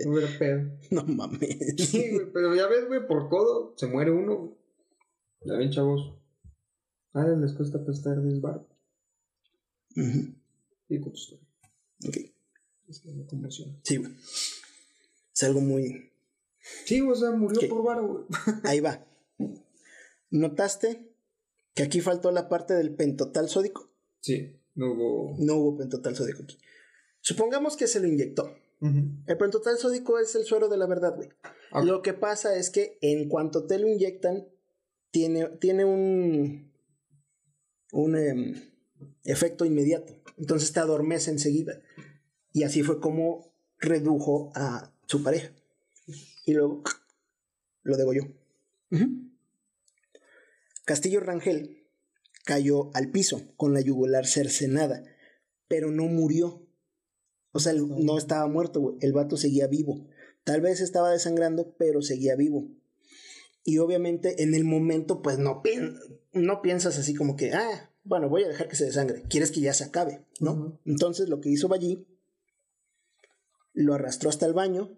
hubiera, 0.09 0.39
pedo. 0.39 0.71
No 0.91 1.05
mames. 1.05 1.75
Sí, 1.79 2.11
güey, 2.13 2.33
pero 2.33 2.55
ya 2.57 2.67
ves, 2.67 2.87
güey, 2.89 3.07
por 3.07 3.29
codo 3.29 3.75
se 3.77 3.87
muere 3.89 4.11
uno. 4.11 4.57
Ya 5.45 5.55
ven, 5.55 5.71
chavos. 5.71 6.19
A 7.17 7.23
alguien 7.23 7.41
les 7.41 7.55
cuesta 7.55 7.83
prestar 7.83 8.23
10 8.23 8.43
baros. 8.43 8.67
Ujú. 9.97 10.35
Y 10.91 11.01
con 11.01 11.13
tu 11.13 11.19
historia. 11.19 11.49
Ok. 12.07 12.17
Es 12.89 13.01
que 13.01 13.11
me 13.11 13.25
conmociona. 13.25 13.75
Sí, 13.83 13.97
güey. 13.97 14.13
Es 15.35 15.43
algo 15.43 15.63
muy. 15.63 16.13
Sí, 16.85 17.01
o 17.01 17.15
sea, 17.15 17.31
murió 17.31 17.59
¿Qué? 17.59 17.69
por 17.69 17.83
varo, 17.83 18.07
güey. 18.07 18.25
Ahí 18.65 18.81
va. 18.81 19.03
¿Notaste 20.29 21.11
que 21.73 21.85
aquí 21.85 22.03
faltó 22.03 22.31
la 22.33 22.51
parte 22.51 22.75
del 22.75 22.95
pentotal 22.95 23.49
sódico? 23.49 23.91
Sí, 24.21 24.61
no 24.75 24.93
hubo. 24.93 25.37
No 25.39 25.55
hubo 25.57 25.79
pentotal 25.79 26.15
sódico 26.15 26.43
aquí. 26.43 26.59
Supongamos 27.23 27.79
que 27.79 27.87
se 27.87 27.99
lo 27.99 28.09
inyectó. 28.09 28.55
El 28.83 29.39
pentotal 29.39 29.79
sódico 29.79 30.19
es 30.19 30.35
el 30.35 30.45
suero 30.45 30.69
de 30.69 30.77
la 30.77 30.87
verdad, 30.87 31.17
güey. 31.17 31.31
Ok. 31.73 31.85
Lo 31.85 32.03
que 32.03 32.13
pasa 32.13 32.57
es 32.57 32.69
que 32.69 32.99
en 33.01 33.31
cuanto 33.31 33.67
te 33.67 33.79
lo 33.79 33.89
inyectan, 33.89 34.47
tiene, 35.11 35.47
tiene 35.59 35.87
un, 35.87 36.66
un 37.93 38.17
em, 38.17 38.55
efecto 39.25 39.65
inmediato. 39.65 40.15
Entonces 40.39 40.73
te 40.73 40.81
adormece 40.81 41.31
enseguida. 41.31 41.81
Y 42.53 42.63
así 42.63 42.83
fue 42.83 43.01
como 43.01 43.53
redujo 43.79 44.53
a 44.55 44.93
su 45.07 45.23
pareja. 45.23 45.53
Y 46.45 46.55
luego 46.55 46.83
lo 47.83 47.97
degolló. 47.97 48.23
Castillo 50.85 51.21
Rangel 51.21 51.85
cayó 52.45 52.91
al 52.95 53.11
piso 53.11 53.43
con 53.57 53.75
la 53.75 53.81
yugular 53.81 54.27
cercenada, 54.27 55.05
pero 55.69 55.91
no 55.91 56.05
murió. 56.05 56.63
O 57.53 57.59
sea, 57.59 57.73
no 57.73 58.19
estaba 58.19 58.47
muerto. 58.47 58.97
El 59.01 59.13
vato 59.13 59.37
seguía 59.37 59.67
vivo. 59.67 60.07
Tal 60.45 60.61
vez 60.61 60.81
estaba 60.81 61.11
desangrando, 61.11 61.75
pero 61.77 62.03
seguía 62.03 62.37
vivo. 62.37 62.69
Y 63.69 63.79
obviamente 63.79 64.45
en 64.45 64.55
el 64.55 64.65
momento, 64.65 65.23
pues 65.23 65.39
no, 65.39 65.61
no 66.33 66.63
piensas 66.63 66.99
así 66.99 67.15
como 67.15 67.35
que, 67.35 67.53
ah, 67.53 67.91
bueno, 68.05 68.29
voy 68.29 68.45
a 68.45 68.49
dejar 68.49 68.69
que 68.69 68.77
se 68.77 68.85
desangre. 68.85 69.25
Quieres 69.29 69.51
que 69.51 69.61
ya 69.61 69.75
se 69.75 69.83
acabe, 69.83 70.25
¿no? 70.39 70.79
Entonces 70.85 71.29
lo 71.29 71.41
que 71.41 71.51
hizo 71.51 71.67
Ballí, 71.67 72.07
lo 73.73 73.95
arrastró 73.95 74.31
hasta 74.31 74.47
el 74.47 74.53
baño, 74.53 74.97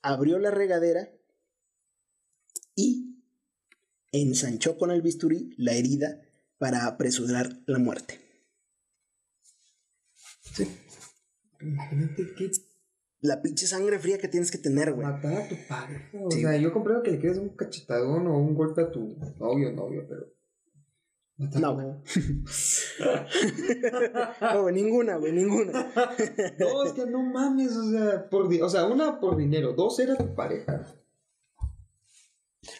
abrió 0.00 0.38
la 0.38 0.50
regadera 0.50 1.12
y 2.74 3.20
ensanchó 4.10 4.78
con 4.78 4.90
el 4.90 5.02
bisturí 5.02 5.54
la 5.58 5.74
herida 5.74 6.22
para 6.56 6.86
apresurar 6.86 7.60
la 7.66 7.78
muerte. 7.78 8.18
Sí. 10.54 10.66
Imagínate 11.60 12.34
que 12.34 12.52
La 13.20 13.42
pinche 13.42 13.66
sangre 13.66 13.98
fría 13.98 14.18
que 14.18 14.28
tienes 14.28 14.50
que 14.50 14.58
tener, 14.58 14.92
güey. 14.92 15.06
matar 15.06 15.32
a 15.42 15.48
tu 15.48 15.56
pareja. 15.68 16.10
O 16.24 16.30
Sí. 16.30 16.40
sea, 16.42 16.56
yo 16.56 16.72
comprendo 16.72 17.02
que 17.02 17.10
le 17.10 17.18
quieres 17.18 17.38
un 17.38 17.48
cachetadón 17.50 18.26
o 18.28 18.38
un 18.38 18.54
golpe 18.54 18.82
a 18.82 18.90
tu 18.90 19.16
novio, 19.38 19.72
novio, 19.72 20.06
pero. 20.08 20.26
No, 21.38 21.74
güey. 21.74 21.86
No, 24.40 24.62
güey, 24.62 24.74
ninguna, 24.74 25.16
güey, 25.16 25.32
ninguna. 25.32 25.92
No, 26.58 26.84
es 26.84 26.92
que 26.92 27.06
no 27.06 27.22
mames, 27.22 27.76
o 27.76 27.90
sea, 27.90 28.28
por 28.28 28.48
di- 28.48 28.60
o 28.60 28.68
sea, 28.68 28.86
una 28.86 29.20
por 29.20 29.36
dinero, 29.36 29.72
dos 29.72 29.98
era 30.00 30.16
tu 30.16 30.34
pareja. 30.34 30.84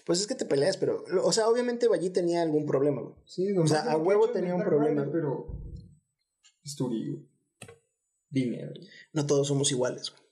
Pues 0.05 0.21
es 0.21 0.27
que 0.27 0.35
te 0.35 0.45
peleas, 0.45 0.77
pero, 0.77 1.05
o 1.23 1.33
sea, 1.33 1.49
obviamente 1.49 1.89
Ballí 1.89 2.11
tenía 2.11 2.43
algún 2.43 2.67
problema, 2.67 3.01
güey. 3.03 3.15
Sí, 3.27 3.57
O 3.57 3.67
sea, 3.67 3.83
a 3.91 3.97
huevo 3.97 4.31
tenía 4.31 4.55
un 4.55 4.63
problema, 4.65 5.07
pero. 5.11 5.47
Estudio. 6.65 7.25
Dinero. 8.31 8.73
No 9.13 9.27
todos 9.27 9.47
somos 9.49 9.71
iguales, 9.73 10.11
güey. 10.11 10.28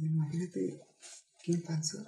Imagínate 0.00 0.80
qué 1.42 1.52
infancia. 1.52 2.00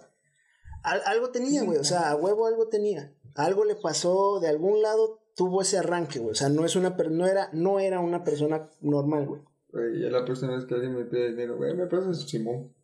Al- 0.83 1.03
algo 1.07 1.31
tenía, 1.31 1.63
güey, 1.65 1.79
o 1.79 1.85
sea, 1.85 2.11
a 2.11 2.17
huevo 2.17 2.47
algo 2.47 2.69
tenía. 2.69 3.15
Algo 3.35 3.65
le 3.65 3.75
pasó 3.77 4.41
de 4.41 4.49
algún 4.49 4.81
lado, 4.83 5.21
tuvo 5.37 5.63
ese 5.63 5.79
arranque, 5.79 6.19
güey. 6.19 6.33
O 6.33 6.35
sea, 6.35 6.49
no 6.49 6.65
es 6.65 6.77
una 6.77 6.91
no 6.91 7.27
era, 7.27 7.51
no 7.53 7.79
era 7.81 8.01
una 8.01 8.25
persona 8.25 8.69
normal, 8.81 9.27
güey. 9.27 9.43
Güey, 9.71 10.01
ya 10.03 10.09
la 10.11 10.25
próxima 10.25 10.55
vez 10.57 10.65
que 10.65 10.75
alguien 10.75 10.95
me 10.95 11.05
pide 11.05 11.31
dinero, 11.31 11.57
güey, 11.57 11.75
me 11.75 11.87
prestas 11.87 12.21
Simón. 12.29 12.75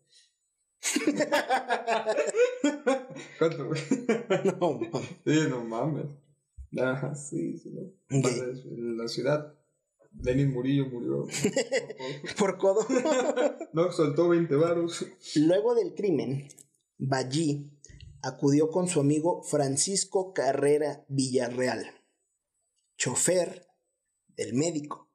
¿Cuánto, 3.38 3.66
güey? 3.68 3.81
No, 4.61 4.72
mames. 4.78 5.09
Sí, 5.24 5.40
no 5.48 5.64
mames. 5.64 6.07
Ajá, 6.78 7.14
sí, 7.14 7.57
sí, 7.59 7.70
no. 7.70 7.83
Ok. 8.18 8.22
Pasa 8.24 8.44
eso. 8.52 8.68
En 8.68 8.98
la 8.98 9.09
ciudad, 9.09 9.55
Denis 10.14 10.48
Murillo 10.48 10.87
murió. 10.87 11.27
por 12.38 12.57
codo. 12.59 12.87
no, 13.72 13.92
soltó 13.92 14.29
20 14.29 14.55
varos. 14.57 15.05
Luego 15.37 15.74
del 15.74 15.94
crimen, 15.94 16.48
Ballí 16.98 17.70
acudió 18.22 18.70
con 18.70 18.88
su 18.88 19.00
amigo 19.00 19.42
Francisco 19.42 20.33
Carrera 20.33 21.05
Villarreal, 21.09 21.85
chofer 22.96 23.66
del 24.37 24.55
médico, 24.55 25.11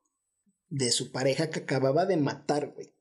de 0.70 0.92
su 0.92 1.12
pareja 1.12 1.50
que 1.50 1.60
acababa 1.62 2.06
de 2.06 2.18
matar, 2.18 2.74
güey. 2.76 2.94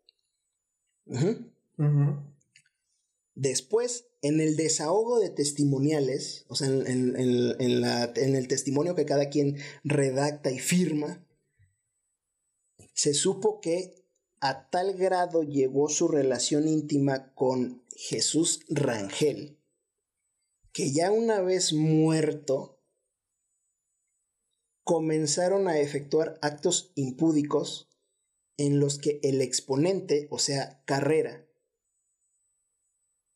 Después, 3.35 4.07
en 4.23 4.41
el 4.41 4.57
desahogo 4.57 5.21
de 5.21 5.31
testimoniales, 5.31 6.45
o 6.49 6.55
sea, 6.57 6.69
en, 6.69 6.87
en- 6.87 7.17
en- 7.17 7.61
en 7.61 7.81
la- 7.81 8.13
en 8.17 8.35
el 8.35 8.49
testimonio 8.49 8.95
que 8.95 9.05
cada 9.05 9.29
quien 9.29 9.59
redacta 9.85 10.51
y 10.51 10.59
firma, 10.59 11.25
se 12.99 13.15
supo 13.15 13.61
que 13.61 13.95
a 14.41 14.71
tal 14.71 14.95
grado 14.95 15.45
llegó 15.45 15.89
su 15.89 16.09
relación 16.09 16.67
íntima 16.67 17.33
con 17.33 17.85
Jesús 17.95 18.65
Rangel, 18.69 19.57
que 20.73 20.91
ya 20.91 21.13
una 21.13 21.41
vez 21.41 21.73
muerto, 21.73 22.83
comenzaron 24.83 25.69
a 25.69 25.79
efectuar 25.79 26.41
actos 26.43 26.91
impúdicos 26.97 27.89
en 28.57 28.81
los 28.81 28.99
que 28.99 29.21
el 29.23 29.43
exponente, 29.43 30.27
o 30.33 30.41
sea, 30.41 30.83
Carrera, 30.85 31.47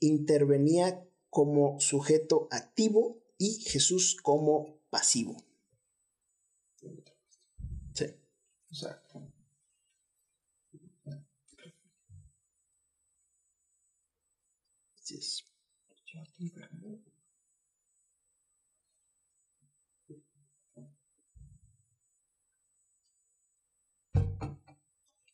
intervenía 0.00 1.08
como 1.30 1.78
sujeto 1.78 2.48
activo 2.50 3.22
y 3.38 3.60
Jesús 3.60 4.16
como 4.20 4.80
pasivo. 4.90 5.36
Sí. 7.94 8.06
Es. 15.18 15.44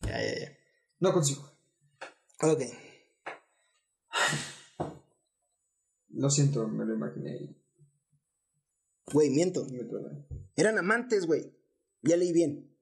Ya, 0.03 0.23
ya, 0.23 0.39
ya. 0.41 0.59
no 1.01 1.13
consigo. 1.13 1.43
Ok. 2.41 2.63
Lo 6.11 6.31
siento, 6.31 6.67
me 6.67 6.85
lo 6.85 6.95
imaginé 6.95 7.55
Güey, 9.13 9.31
miento. 9.31 9.67
Eran 10.57 10.79
amantes, 10.79 11.27
güey. 11.27 11.55
Ya 12.03 12.17
leí 12.17 12.33
bien. 12.33 12.78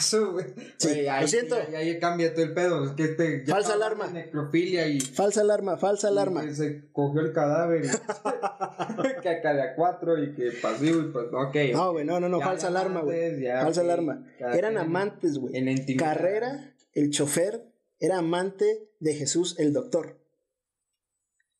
Sí, 0.00 0.18
Güey, 0.18 1.08
ahí, 1.08 1.22
lo 1.22 1.28
siento. 1.28 1.56
Ya, 1.70 1.82
ya 1.82 1.98
cambia 1.98 2.32
todo 2.32 2.44
el 2.44 2.54
pedo. 2.54 2.84
Es 2.84 2.92
que 2.92 3.04
este, 3.04 3.44
ya 3.44 3.54
Falsa 3.54 3.74
alarma. 3.74 4.06
Necrofilia 4.08 4.86
y. 4.86 5.00
Falsa 5.00 5.40
alarma, 5.40 5.76
falsa 5.76 6.08
alarma. 6.08 6.44
y 6.44 6.54
se 6.54 6.88
cogió 6.92 7.22
el 7.22 7.32
cadáver. 7.32 7.82
que 9.22 9.28
acá 9.28 9.54
de 9.54 9.62
a 9.62 9.74
cuatro 9.74 10.22
y 10.22 10.34
que 10.34 10.52
pasivo 10.62 11.00
y 11.00 11.10
pues. 11.10 11.26
Ok. 11.32 11.56
No, 11.72 11.92
güey, 11.92 12.04
no, 12.04 12.20
no, 12.20 12.28
no, 12.28 12.38
Ya 12.38 12.44
falsa 12.46 12.68
alarma, 12.68 13.00
güey. 13.00 13.44
Falsa 13.44 13.80
alarma. 13.80 14.24
Eran 14.38 14.78
amantes, 14.78 15.38
güey. 15.38 15.56
En 15.56 15.64
la 15.64 15.72
intimidad. 15.72 16.14
Carrera, 16.14 16.74
el 16.92 17.10
chofer, 17.10 17.66
era 17.98 18.18
amante 18.18 18.88
de 19.00 19.14
Jesús, 19.14 19.58
el 19.58 19.72
doctor. 19.72 20.20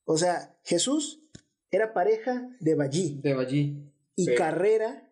O 0.05 0.17
sea, 0.17 0.57
Jesús 0.63 1.23
era 1.71 1.93
pareja 1.93 2.49
de 2.61 2.75
Ballí 2.77 3.21
De 3.23 3.33
allí. 3.33 3.93
y 4.15 4.27
Pero- 4.27 4.39
Carrera 4.39 5.06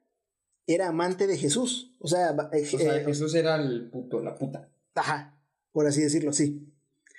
era 0.66 0.88
amante 0.88 1.26
de 1.26 1.36
Jesús. 1.36 1.94
O 2.00 2.08
sea, 2.08 2.30
eh, 2.52 2.62
O 2.74 2.78
sea, 2.78 2.96
eh, 2.96 3.04
Jesús 3.04 3.34
era 3.34 3.56
el 3.56 3.88
puto, 3.90 4.20
la 4.20 4.34
puta. 4.34 4.68
ajá, 4.94 5.38
por 5.72 5.86
así 5.86 6.00
decirlo, 6.02 6.32
sí. 6.32 6.68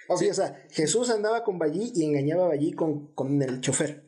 Ok. 0.07 0.19
Sí, 0.19 0.29
o 0.29 0.33
sea, 0.33 0.65
Jesús 0.71 1.09
andaba 1.09 1.43
con 1.43 1.57
Ballí 1.57 1.91
y 1.95 2.05
engañaba 2.05 2.45
a 2.45 2.49
Ballí 2.49 2.73
con, 2.73 3.07
con 3.13 3.41
el 3.41 3.59
chofer. 3.61 4.05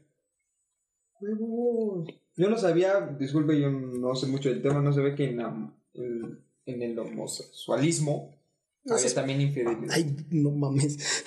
Yo 2.36 2.50
no 2.50 2.58
sabía, 2.58 3.16
disculpe, 3.20 3.60
yo 3.60 3.72
no 3.72 4.16
sé 4.16 4.28
mucho 4.28 4.50
del 4.50 4.62
tema, 4.62 4.82
no 4.82 4.94
se 4.94 5.02
ve 5.02 5.16
que 5.16 5.32
en, 5.32 5.40
en, 5.96 6.40
en 6.66 6.82
el 6.84 7.00
homosexualismo 7.00 8.38
No 8.84 8.96
había 8.96 9.14
también 9.16 9.42
infidelidad. 9.42 9.90
Ay, 9.92 10.16
no 10.30 10.52
mames. 10.52 11.24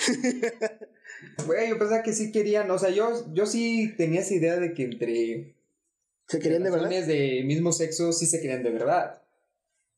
Güey, 1.46 1.68
yo 1.70 1.78
pensaba 1.78 2.02
que 2.02 2.12
sí 2.12 2.30
querían, 2.32 2.70
o 2.70 2.78
sea, 2.78 2.90
yo, 2.90 3.10
yo 3.34 3.44
sí 3.46 3.92
tenía 3.96 4.20
esa 4.20 4.34
idea 4.34 4.56
de 4.58 4.72
que 4.72 4.84
entre 4.84 5.56
¿Se 6.30 6.38
querían 6.38 6.62
de 6.62 6.70
verdad? 6.70 6.88
de 6.88 7.42
mismo 7.44 7.72
sexo 7.72 8.12
sí 8.12 8.26
se 8.26 8.40
querían 8.40 8.62
de 8.62 8.70
verdad. 8.70 9.22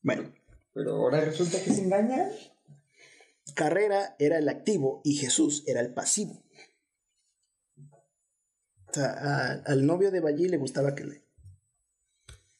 Bueno, 0.01 0.33
Pero 0.73 0.93
ahora 0.95 1.21
resulta 1.21 1.61
que 1.63 1.69
se 1.71 1.81
engañan. 1.83 2.31
Carrera 3.55 4.15
era 4.19 4.39
el 4.39 4.49
activo 4.49 5.01
y 5.03 5.15
Jesús 5.15 5.63
era 5.67 5.79
el 5.81 5.93
pasivo. 5.93 6.41
O 8.87 8.93
sea, 8.93 9.11
a- 9.11 9.53
al 9.65 9.85
novio 9.85 10.11
de 10.11 10.19
Ballí 10.19 10.47
le 10.47 10.57
gustaba 10.57 10.95
que 10.95 11.03
le... 11.05 11.23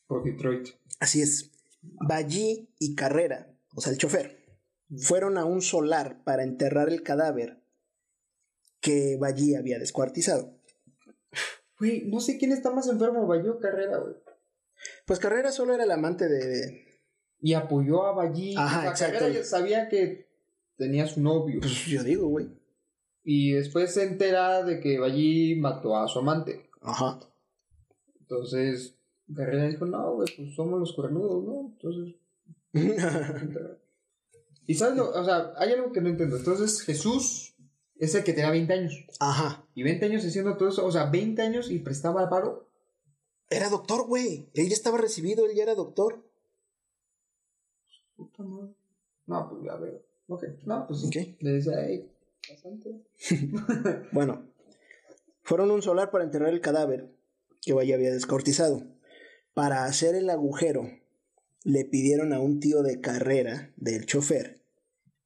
Por 0.08 0.24
Detroit. 0.24 0.68
Así 1.00 1.22
es. 1.22 1.52
Ballí 1.82 2.70
y 2.80 2.96
Carrera, 2.96 3.52
o 3.76 3.82
sea, 3.82 3.92
el 3.92 3.98
chofer, 3.98 4.46
fueron 4.98 5.38
a 5.38 5.46
un 5.46 5.62
solar 5.62 6.24
para 6.24 6.44
enterrar 6.44 6.90
el 6.90 7.04
cadáver 7.04 7.62
que 8.80 9.18
Ballí 9.20 9.56
había 9.56 9.80
descuartizado. 9.80 10.60
Güey, 11.84 12.06
no 12.06 12.20
sé 12.22 12.38
quién 12.38 12.54
está 12.54 12.72
más 12.72 12.88
enfermo, 12.88 13.28
Ballí 13.28 13.50
o 13.50 13.60
Carrera, 13.60 13.98
güey. 13.98 14.16
Pues 15.06 15.20
Carrera 15.20 15.52
solo 15.52 15.74
era 15.74 15.84
el 15.84 15.92
amante 15.92 16.30
de... 16.30 16.86
Y 17.42 17.54
apoyó 17.56 18.06
a 18.06 18.14
Ballí. 18.14 18.56
Ajá, 18.58 18.80
o 18.80 18.82
sea, 18.82 18.90
exacto. 18.92 19.20
Carrera 19.20 19.34
ya 19.40 19.44
sabía 19.44 19.90
que 19.90 20.30
tenía 20.78 21.06
su 21.08 21.22
novio. 21.22 21.60
Pues 21.60 21.86
yo 21.88 22.02
digo, 22.04 22.28
güey. 22.28 22.48
Y 23.26 23.52
después 23.52 23.94
se 23.94 24.04
entera 24.04 24.64
de 24.64 24.80
que 24.80 24.98
Ballí 24.98 25.56
mató 25.60 25.98
a 25.98 26.08
su 26.08 26.20
amante. 26.20 26.70
Ajá. 26.82 27.20
Entonces, 28.22 28.98
Carrera 29.36 29.68
dijo, 29.68 29.86
no, 29.86 30.16
güey, 30.16 30.28
pues 30.38 30.56
somos 30.56 30.80
los 30.80 30.94
cornudos, 30.96 31.44
¿no? 31.44 31.74
Entonces, 31.74 32.16
y 34.68 34.74
sabes, 34.74 34.96
lo- 34.98 35.12
o 35.12 35.24
sea, 35.26 35.54
hay 35.58 35.74
algo 35.74 35.92
que 35.92 36.00
no 36.02 36.10
entiendo. 36.10 36.38
Entonces, 36.38 36.82
Jesús 36.82 37.53
es 37.98 38.16
el 38.16 38.24
que 38.24 38.34
tenía 38.34 38.52
20 38.52 38.74
años. 38.74 39.06
Ajá. 39.20 39.66
Y 39.76 39.84
20 39.84 40.06
años 40.06 40.26
haciendo 40.26 40.58
todo 40.58 40.70
eso, 40.70 40.86
o 40.86 40.92
sea, 40.92 41.06
20 41.10 41.42
años 41.42 41.72
y 41.72 41.80
prestaba 41.80 42.30
paro. 42.30 42.70
Era 43.50 43.70
doctor, 43.70 44.08
güey. 44.08 44.50
Él 44.54 44.68
ya 44.68 44.74
estaba 44.74 44.98
recibido, 44.98 45.46
él 45.46 45.56
ya 45.56 45.64
era 45.64 45.76
doctor. 45.76 46.24
Puta 48.16 48.44
madre. 48.44 48.74
No, 49.26 49.50
pues 49.50 49.64
ya 49.64 49.76
veo. 49.76 50.02
Ok, 50.28 50.44
no, 50.66 50.88
pues 50.88 51.02
sí. 51.02 51.08
Ok. 51.08 51.38
Le 51.40 51.52
decía, 51.52 51.74
hey, 51.86 52.10
bastante. 52.50 53.02
Bueno, 54.12 54.48
fueron 55.44 55.70
a 55.70 55.74
un 55.74 55.82
solar 55.82 56.12
para 56.12 56.24
enterrar 56.24 56.50
el 56.50 56.62
cadáver 56.62 57.10
que 57.62 57.74
Valle 57.74 57.94
había 57.94 58.12
descortizado. 58.12 58.84
Para 59.54 59.86
hacer 59.86 60.16
el 60.16 60.30
agujero, 60.30 60.90
le 61.64 61.86
pidieron 61.86 62.34
a 62.34 62.40
un 62.40 62.60
tío 62.60 62.82
de 62.82 63.00
carrera 63.00 63.72
del 63.78 64.06
chofer, 64.06 64.62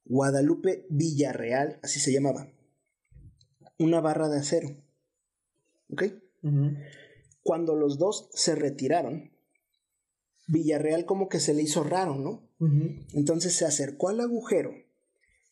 Guadalupe 0.04 0.86
Villarreal, 0.88 1.80
así 1.82 1.98
se 1.98 2.12
llamaba, 2.12 2.48
una 3.78 4.00
barra 4.00 4.28
de 4.28 4.38
acero. 4.38 4.76
¿Ok? 5.90 6.04
Cuando 7.42 7.74
los 7.74 7.98
dos 7.98 8.28
se 8.32 8.54
retiraron, 8.54 9.30
Villarreal 10.46 11.04
como 11.04 11.28
que 11.28 11.40
se 11.40 11.54
le 11.54 11.62
hizo 11.62 11.84
raro, 11.84 12.16
¿no? 12.16 12.48
Entonces 13.12 13.54
se 13.54 13.64
acercó 13.64 14.08
al 14.08 14.20
agujero 14.20 14.72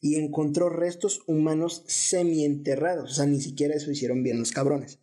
y 0.01 0.17
encontró 0.17 0.69
restos 0.69 1.23
humanos 1.27 1.85
semienterrados. 1.87 3.13
O 3.13 3.15
sea, 3.15 3.27
ni 3.27 3.41
siquiera 3.41 3.75
eso 3.75 3.91
hicieron 3.91 4.23
bien 4.23 4.39
los 4.39 4.53
cabrones. 4.53 5.01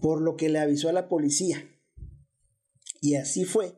Por 0.00 0.20
lo 0.20 0.36
que 0.36 0.48
le 0.48 0.58
avisó 0.58 0.88
a 0.88 0.92
la 0.92 1.08
policía. 1.08 1.68
Y 3.00 3.16
así 3.16 3.44
fue 3.44 3.74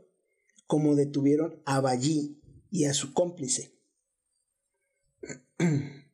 como 0.66 0.96
detuvieron 0.96 1.62
a 1.64 1.80
Ballí 1.80 2.40
y 2.70 2.84
a 2.84 2.94
su 2.94 3.12
cómplice. 3.12 3.72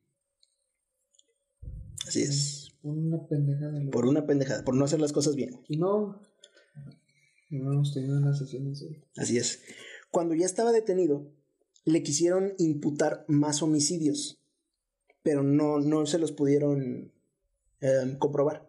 Así 2.06 2.22
es. 2.22 2.72
Una 2.82 3.26
pendejada. 3.28 3.78
loco. 3.78 3.90
Por 3.90 4.06
una 4.06 4.26
pendejada, 4.26 4.64
por 4.64 4.74
no 4.74 4.84
hacer 4.84 5.00
las 5.00 5.12
cosas 5.12 5.36
bien. 5.36 5.60
Y 5.68 5.76
no, 5.76 6.20
no 7.50 7.72
hemos 7.72 7.94
tenido 7.94 8.16
una 8.18 8.34
sesión 8.34 8.70
así. 8.72 9.02
Así 9.16 9.38
es. 9.38 9.62
Cuando 10.10 10.34
ya 10.34 10.46
estaba 10.46 10.72
detenido, 10.72 11.30
le 11.84 12.02
quisieron 12.02 12.54
imputar 12.58 13.24
más 13.28 13.62
homicidios, 13.62 14.40
pero 15.22 15.42
no, 15.42 15.78
no 15.78 16.06
se 16.06 16.18
los 16.18 16.32
pudieron 16.32 17.12
eh, 17.80 18.16
comprobar. 18.18 18.68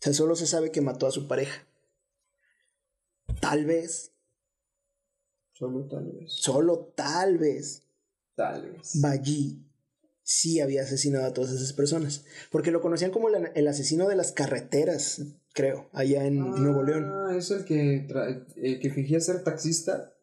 O 0.00 0.04
sea, 0.04 0.14
solo 0.14 0.34
se 0.34 0.46
sabe 0.46 0.72
que 0.72 0.80
mató 0.80 1.06
a 1.06 1.12
su 1.12 1.28
pareja. 1.28 1.66
Tal 3.40 3.66
vez, 3.66 4.12
Solo 5.52 5.86
tal 5.86 6.10
vez. 6.12 6.32
solo 6.32 6.92
tal 6.96 7.38
vez, 7.38 7.84
Tal 8.34 8.70
vez. 8.72 9.00
Ballí 9.00 9.64
sí 10.32 10.60
había 10.60 10.82
asesinado 10.82 11.26
a 11.26 11.32
todas 11.32 11.52
esas 11.52 11.72
personas. 11.72 12.24
Porque 12.50 12.70
lo 12.70 12.80
conocían 12.80 13.10
como 13.10 13.28
el, 13.28 13.50
el 13.54 13.68
asesino 13.68 14.08
de 14.08 14.16
las 14.16 14.32
carreteras, 14.32 15.22
creo, 15.52 15.90
allá 15.92 16.24
en 16.26 16.38
Nuevo 16.38 16.82
León. 16.82 17.04
Ah, 17.12 17.36
es 17.36 17.50
el 17.50 17.64
que, 17.64 18.06
el 18.56 18.80
que 18.80 18.90
fingía 18.90 19.20
ser 19.20 19.44
taxista. 19.44 20.14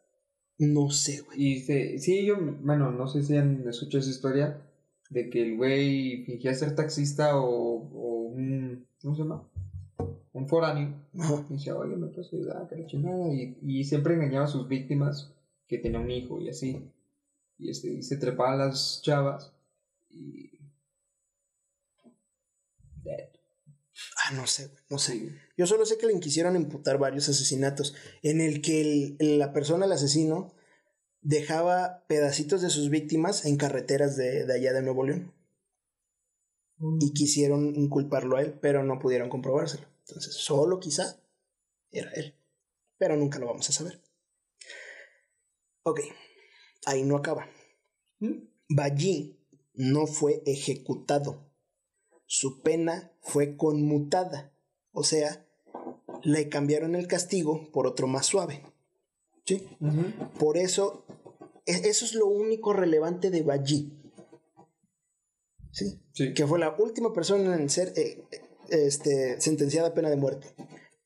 No 0.57 0.89
sé, 0.89 1.21
güey. 1.21 1.41
Y 1.41 1.59
se, 1.61 1.99
sí, 1.99 2.25
yo, 2.25 2.37
bueno, 2.61 2.91
no 2.91 3.07
sé 3.07 3.23
si 3.23 3.37
han 3.37 3.67
escuchado 3.67 3.99
esa 3.99 4.09
historia 4.09 4.61
de 5.09 5.29
que 5.29 5.41
el 5.41 5.57
güey 5.57 6.25
fingía 6.25 6.53
ser 6.53 6.75
taxista 6.75 7.37
o, 7.37 7.45
o 7.45 8.21
un, 8.29 8.87
¿cómo 9.01 9.15
se 9.15 9.21
llama? 9.21 9.49
Un 10.33 10.47
foráneo. 10.47 11.07
Ajá. 11.17 11.45
Y 11.49 11.53
decía, 11.53 11.77
oye, 11.77 11.95
me 11.95 12.07
puedes 12.07 12.33
ayudar, 12.33 12.67
que 12.67 12.77
la 12.77 12.85
chingada. 12.87 13.33
Y, 13.33 13.57
y 13.61 13.83
siempre 13.83 14.15
engañaba 14.15 14.45
a 14.45 14.49
sus 14.49 14.67
víctimas 14.67 15.33
que 15.67 15.77
tenía 15.77 15.99
un 15.99 16.11
hijo 16.11 16.41
y 16.41 16.49
así. 16.49 16.91
Y, 17.57 17.69
este, 17.69 17.93
y 17.93 18.01
se 18.01 18.17
trepaba 18.17 18.53
a 18.53 18.67
las 18.67 19.01
chavas 19.03 19.53
y... 20.09 20.49
Ah, 24.25 24.31
no 24.33 24.47
sé, 24.47 24.67
güey, 24.67 24.83
no 24.89 24.97
sé. 24.99 25.13
Sí. 25.13 25.29
Yo 25.57 25.67
solo 25.67 25.85
sé 25.85 25.97
que 25.97 26.07
le 26.07 26.19
quisieron 26.19 26.55
imputar 26.55 26.97
varios 26.97 27.27
asesinatos 27.29 27.95
en 28.23 28.41
el 28.41 28.61
que 28.61 28.81
el- 29.19 29.39
la 29.39 29.51
persona, 29.53 29.85
el 29.85 29.91
asesino, 29.91 30.53
dejaba 31.21 32.05
pedacitos 32.07 32.61
de 32.61 32.69
sus 32.69 32.89
víctimas 32.89 33.45
en 33.45 33.57
carreteras 33.57 34.17
de, 34.17 34.45
de 34.45 34.53
allá 34.55 34.73
de 34.73 34.83
Nuevo 34.83 35.05
León. 35.05 35.33
Y 36.99 37.13
quisieron 37.13 37.75
inculparlo 37.75 38.35
a 38.35 38.41
él, 38.41 38.57
pero 38.59 38.83
no 38.83 38.97
pudieron 38.97 39.29
comprobárselo. 39.29 39.85
Entonces, 40.07 40.33
solo 40.33 40.79
quizá 40.79 41.17
era 41.91 42.11
él. 42.13 42.35
Pero 42.97 43.15
nunca 43.17 43.39
lo 43.39 43.47
vamos 43.47 43.69
a 43.69 43.73
saber. 43.73 44.01
Ok, 45.83 45.99
ahí 46.87 47.03
no 47.03 47.17
acaba. 47.17 47.47
¿Mm? 48.19 48.33
Ballí 48.69 49.38
no 49.79 50.07
fue 50.07 50.43
ejecutado. 50.45 51.49
Su 52.25 52.61
pena 52.61 53.13
fue 53.21 53.55
conmutada. 53.55 54.51
O 54.91 55.03
sea, 55.05 55.47
le 56.21 56.49
cambiaron 56.49 56.95
el 56.95 57.07
castigo 57.07 57.71
por 57.71 57.87
otro 57.87 58.05
más 58.05 58.25
suave. 58.25 58.61
¿Sí? 59.45 59.65
Por 60.37 60.57
eso, 60.57 61.05
e- 61.65 61.87
eso 61.89 62.03
es 62.03 62.13
lo 62.13 62.27
único 62.27 62.73
relevante 62.73 63.29
de 63.31 63.41
Ballí. 63.41 63.93
¿Sí? 65.71 66.01
Sí. 66.11 66.33
Que 66.33 66.45
fue 66.45 66.59
la 66.59 66.75
última 66.77 67.13
persona 67.13 67.55
en 67.55 67.69
ser 67.69 67.93
eh, 67.95 68.25
eh, 68.31 68.41
este, 68.69 69.39
sentenciada 69.39 69.87
a 69.87 69.93
pena 69.93 70.09
de 70.09 70.17
muerte. 70.17 70.53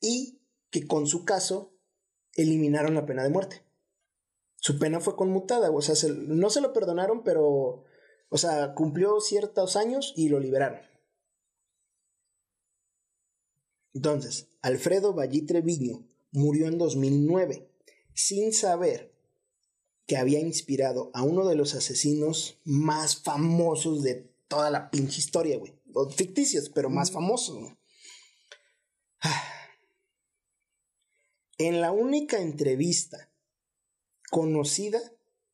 Y 0.02 0.40
que 0.72 0.88
con 0.88 1.06
su 1.06 1.26
caso 1.26 1.74
eliminaron 2.36 2.96
la 2.96 3.06
pena 3.06 3.22
de 3.24 3.30
muerte. 3.30 3.62
Su 4.56 4.80
pena 4.80 5.00
fue 5.00 5.16
conmutada, 5.16 5.70
o 5.70 5.82
sea, 5.82 5.94
se- 5.96 6.12
no 6.12 6.50
se 6.50 6.60
lo 6.62 6.74
perdonaron, 6.74 7.24
pero, 7.24 7.84
o 8.34 8.38
sea, 8.40 8.74
cumplió 8.74 9.22
ciertos 9.22 9.76
años 9.76 10.12
y 10.16 10.28
lo 10.28 10.40
liberaron. 10.40 10.80
Entonces, 13.94 14.48
Alfredo 14.64 15.14
Ballí 15.14 15.44
Treviño 15.44 16.04
murió 16.32 16.66
en 16.66 16.80
2009 16.80 17.70
sin 18.16 18.52
saber 18.52 19.14
que 20.08 20.18
había 20.18 20.40
inspirado 20.40 21.12
a 21.14 21.22
uno 21.22 21.48
de 21.48 21.54
los 21.54 21.76
asesinos 21.76 22.58
más 22.64 23.22
famosos 23.22 24.02
de 24.02 24.34
toda 24.48 24.72
la 24.72 24.90
pinche 24.90 25.20
historia, 25.20 25.60
güey. 25.60 25.76
Ficticios, 26.16 26.70
pero 26.70 26.90
más 26.90 27.12
famosos, 27.12 27.60
güey. 27.60 27.78
Ah. 29.22 29.44
En 31.60 31.82
la 31.82 31.92
única 31.92 32.42
entrevista 32.42 33.30
conocida 34.32 35.00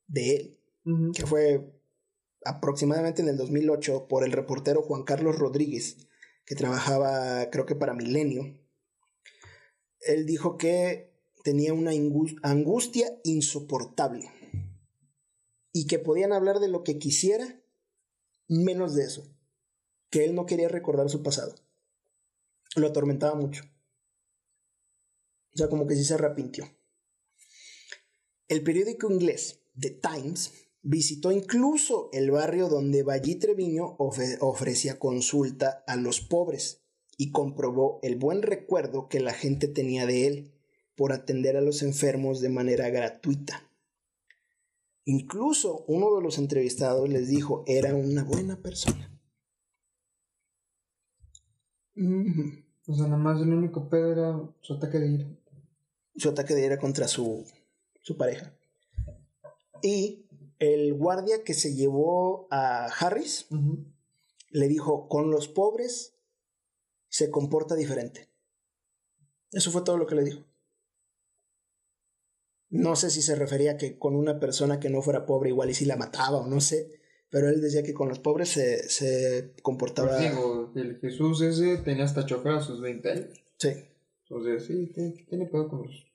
de 0.07 0.35
él, 0.37 0.59
que 1.13 1.25
fue 1.25 1.78
aproximadamente 2.45 3.21
en 3.21 3.29
el 3.29 3.37
2008 3.37 4.07
por 4.07 4.23
el 4.23 4.31
reportero 4.31 4.81
Juan 4.81 5.03
Carlos 5.03 5.37
Rodríguez, 5.37 6.07
que 6.45 6.55
trabajaba 6.55 7.49
creo 7.49 7.65
que 7.65 7.75
para 7.75 7.93
Milenio, 7.93 8.59
él 10.01 10.25
dijo 10.25 10.57
que 10.57 11.13
tenía 11.43 11.73
una 11.73 11.91
angustia 12.43 13.19
insoportable 13.23 14.29
y 15.71 15.87
que 15.87 15.99
podían 15.99 16.33
hablar 16.33 16.59
de 16.59 16.69
lo 16.69 16.83
que 16.83 16.97
quisiera, 16.97 17.61
menos 18.47 18.95
de 18.95 19.03
eso, 19.03 19.35
que 20.09 20.25
él 20.25 20.35
no 20.35 20.45
quería 20.45 20.69
recordar 20.69 21.09
su 21.09 21.21
pasado. 21.21 21.55
Lo 22.75 22.87
atormentaba 22.87 23.35
mucho. 23.35 23.63
O 25.53 25.57
sea, 25.57 25.69
como 25.69 25.87
que 25.87 25.95
sí 25.95 26.03
se 26.03 26.15
arrepintió. 26.15 26.69
El 28.47 28.63
periódico 28.63 29.11
inglés 29.11 29.61
The 29.79 29.91
Times 29.91 30.68
visitó 30.81 31.31
incluso 31.31 32.09
el 32.13 32.31
barrio 32.31 32.69
donde 32.69 33.03
Ballí 33.03 33.35
Treviño 33.35 33.95
ofrecía 33.97 34.99
consulta 34.99 35.83
a 35.87 35.95
los 35.95 36.21
pobres 36.21 36.81
y 37.17 37.31
comprobó 37.31 37.99
el 38.01 38.15
buen 38.15 38.41
recuerdo 38.41 39.09
que 39.09 39.19
la 39.19 39.33
gente 39.33 39.67
tenía 39.67 40.05
de 40.05 40.27
él 40.27 40.53
por 40.95 41.11
atender 41.11 41.57
a 41.57 41.61
los 41.61 41.81
enfermos 41.81 42.41
de 42.41 42.49
manera 42.49 42.89
gratuita. 42.89 43.69
Incluso 45.05 45.85
uno 45.87 46.15
de 46.15 46.21
los 46.21 46.37
entrevistados 46.37 47.09
les 47.09 47.27
dijo 47.27 47.63
era 47.67 47.95
una 47.95 48.23
buena 48.23 48.61
persona. 48.61 49.19
Ujú. 51.95 52.63
O 52.87 52.95
sea, 52.95 53.05
nada 53.05 53.17
más 53.17 53.41
el 53.41 53.53
único 53.53 53.89
pedo 53.89 54.11
era 54.11 54.39
su 54.61 54.73
ataque 54.73 54.99
de 54.99 55.07
ira. 55.07 55.27
su 56.15 56.29
ataque 56.29 56.55
de 56.55 56.65
ira 56.65 56.77
contra 56.77 57.07
su, 57.07 57.45
su 58.01 58.17
pareja. 58.17 58.53
Y 59.81 60.25
el 60.59 60.93
guardia 60.93 61.43
que 61.43 61.53
se 61.53 61.73
llevó 61.73 62.47
a 62.51 62.85
Harris 62.85 63.47
le 64.51 64.67
dijo, 64.67 65.07
con 65.07 65.31
los 65.31 65.47
pobres 65.47 66.15
se 67.07 67.31
comporta 67.31 67.75
diferente. 67.75 68.29
Eso 69.51 69.71
fue 69.71 69.83
todo 69.83 69.97
lo 69.97 70.05
que 70.05 70.15
le 70.15 70.23
dijo. 70.23 70.43
No 72.69 72.95
sé 72.95 73.09
si 73.09 73.21
se 73.21 73.35
refería 73.35 73.77
que 73.77 73.97
con 73.97 74.15
una 74.15 74.39
persona 74.39 74.79
que 74.79 74.89
no 74.89 75.01
fuera 75.01 75.25
pobre 75.25 75.49
igual 75.49 75.71
y 75.71 75.73
si 75.73 75.85
la 75.85 75.95
mataba 75.95 76.37
o 76.37 76.47
no 76.47 76.61
sé, 76.61 76.99
pero 77.29 77.49
él 77.49 77.61
decía 77.61 77.81
que 77.81 77.93
con 77.93 78.09
los 78.09 78.19
pobres 78.19 78.49
se, 78.49 78.87
se 78.89 79.55
comportaba... 79.63 80.17
Pues 80.17 80.29
digo, 80.29 80.71
el 80.75 80.99
Jesús 80.99 81.41
ese 81.41 81.77
tenía 81.77 82.03
hasta 82.03 82.25
chofer 82.25 82.53
a 82.53 82.61
sus 82.61 82.81
20 82.81 83.11
años. 83.11 83.43
Sí. 83.57 83.69
Entonces, 84.23 84.65
sí, 84.65 84.91
tiene, 84.93 85.11
tiene 85.27 85.45
pedo 85.47 85.67
con 85.69 85.83
los... 85.83 86.05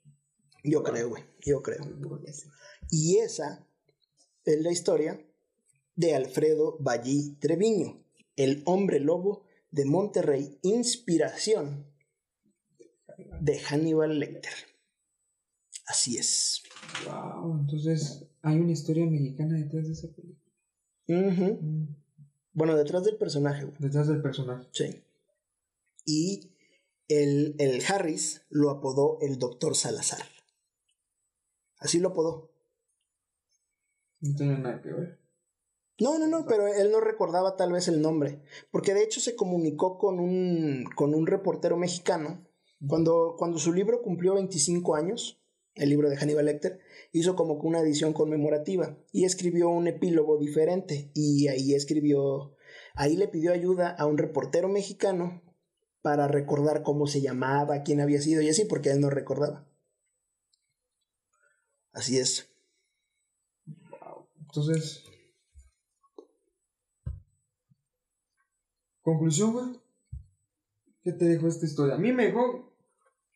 Yo 0.62 0.82
creo, 0.82 1.08
güey, 1.08 1.24
yo 1.44 1.62
creo. 1.62 1.84
Y 2.90 3.18
esa 3.18 3.66
es 4.44 4.60
la 4.60 4.72
historia 4.72 5.20
de 5.96 6.14
Alfredo 6.14 6.76
Ballí 6.80 7.36
Treviño, 7.40 8.04
el 8.36 8.62
hombre 8.66 9.00
lobo 9.00 9.46
de 9.70 9.84
Monterrey, 9.84 10.58
inspiración 10.62 11.86
de 13.40 13.58
Hannibal 13.58 14.18
Lecter. 14.18 14.52
Así 15.86 16.16
es. 16.16 16.62
Wow, 17.06 17.60
entonces 17.60 18.26
hay 18.42 18.58
una 18.58 18.72
historia 18.72 19.06
mexicana 19.06 19.58
detrás 19.58 19.86
de 19.86 19.92
esa 19.92 20.08
película. 20.08 20.52
Mm. 21.06 21.86
Bueno, 22.52 22.76
detrás 22.76 23.04
del 23.04 23.16
personaje. 23.16 23.66
Detrás 23.78 24.08
del 24.08 24.22
personaje. 24.22 24.66
Sí. 24.72 25.02
Y 26.06 26.52
el, 27.08 27.56
el 27.58 27.82
Harris 27.86 28.42
lo 28.48 28.70
apodó 28.70 29.18
el 29.20 29.38
Doctor 29.38 29.74
Salazar. 29.74 30.24
Así 31.78 31.98
lo 31.98 32.08
apodó. 32.08 32.53
No 34.24 34.34
tiene 34.34 34.58
nada 34.58 34.80
que 34.80 34.90
ver. 34.90 35.18
No, 36.00 36.18
no, 36.18 36.26
no, 36.26 36.46
pero 36.46 36.66
él 36.66 36.90
no 36.90 37.00
recordaba 37.00 37.56
tal 37.56 37.72
vez 37.72 37.88
el 37.88 38.00
nombre, 38.00 38.40
porque 38.72 38.94
de 38.94 39.04
hecho 39.04 39.20
se 39.20 39.36
comunicó 39.36 39.98
con 39.98 40.18
un, 40.18 40.84
con 40.96 41.14
un 41.14 41.26
reportero 41.26 41.76
mexicano 41.76 42.44
cuando, 42.88 43.36
cuando 43.38 43.58
su 43.58 43.72
libro 43.72 44.02
cumplió 44.02 44.34
25 44.34 44.96
años, 44.96 45.40
el 45.74 45.90
libro 45.90 46.08
de 46.08 46.16
Hannibal 46.16 46.46
Lecter, 46.46 46.80
hizo 47.12 47.36
como 47.36 47.54
una 47.54 47.80
edición 47.80 48.12
conmemorativa 48.12 48.96
y 49.12 49.24
escribió 49.24 49.68
un 49.68 49.86
epílogo 49.86 50.38
diferente 50.38 51.10
y 51.14 51.48
ahí 51.48 51.74
escribió, 51.74 52.56
ahí 52.94 53.16
le 53.16 53.28
pidió 53.28 53.52
ayuda 53.52 53.90
a 53.90 54.06
un 54.06 54.18
reportero 54.18 54.68
mexicano 54.68 55.42
para 56.02 56.28
recordar 56.28 56.82
cómo 56.82 57.06
se 57.06 57.20
llamaba, 57.20 57.82
quién 57.82 58.00
había 58.00 58.20
sido 58.20 58.42
y 58.42 58.48
así, 58.48 58.64
porque 58.64 58.90
él 58.90 59.00
no 59.00 59.10
recordaba. 59.10 59.68
Así 61.92 62.18
es. 62.18 62.53
Entonces, 64.56 65.02
conclusión, 69.02 69.52
güey. 69.52 69.80
¿Qué 71.02 71.10
te 71.10 71.24
dejó 71.24 71.48
esta 71.48 71.66
historia? 71.66 71.96
A 71.96 71.98
mí 71.98 72.12
me 72.12 72.26
dejó, 72.26 72.72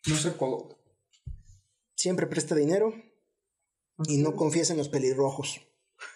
no 0.07 0.15
sé 0.15 0.37
cómo. 0.37 0.79
Siempre 1.97 2.29
presta 2.29 2.55
dinero 2.55 2.95
y 4.07 4.19
no 4.19 4.37
confíes 4.37 4.71
en 4.71 4.77
los 4.77 4.89
pelirrojos. 4.89 5.61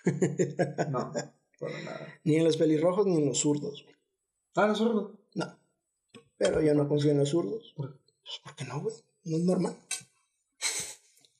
No, 0.89 1.13
para 1.59 1.83
nada. 1.83 2.21
Ni 2.23 2.37
en 2.37 2.45
los 2.45 2.57
pelirrojos 2.57 3.05
ni 3.05 3.17
en 3.17 3.27
los 3.27 3.39
zurdos. 3.39 3.85
Ah, 4.55 4.69
no 4.69 4.77
zurdo. 4.77 5.19
No. 5.35 5.59
Pero 6.37 6.61
yo 6.61 6.75
no 6.75 6.87
confío 6.87 7.11
en 7.11 7.19
los 7.19 7.31
zurdos. 7.31 7.73
¿Por 7.77 7.99
Pues 7.99 8.41
porque 8.45 8.65
no, 8.65 8.81
güey. 8.81 8.95
No 9.25 9.37
es 9.37 9.43
normal. 9.43 9.77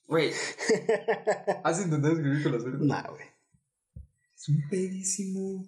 Güey. 0.07 0.31
¿Has 1.63 1.81
intentado 1.81 2.13
escribir 2.13 2.43
con 2.43 2.51
los 2.51 2.63
zurdos? 2.63 2.81
Nah, 2.81 3.09
güey. 3.09 3.32
Es 4.43 4.49
un 4.49 4.67
pedísimo. 4.69 5.65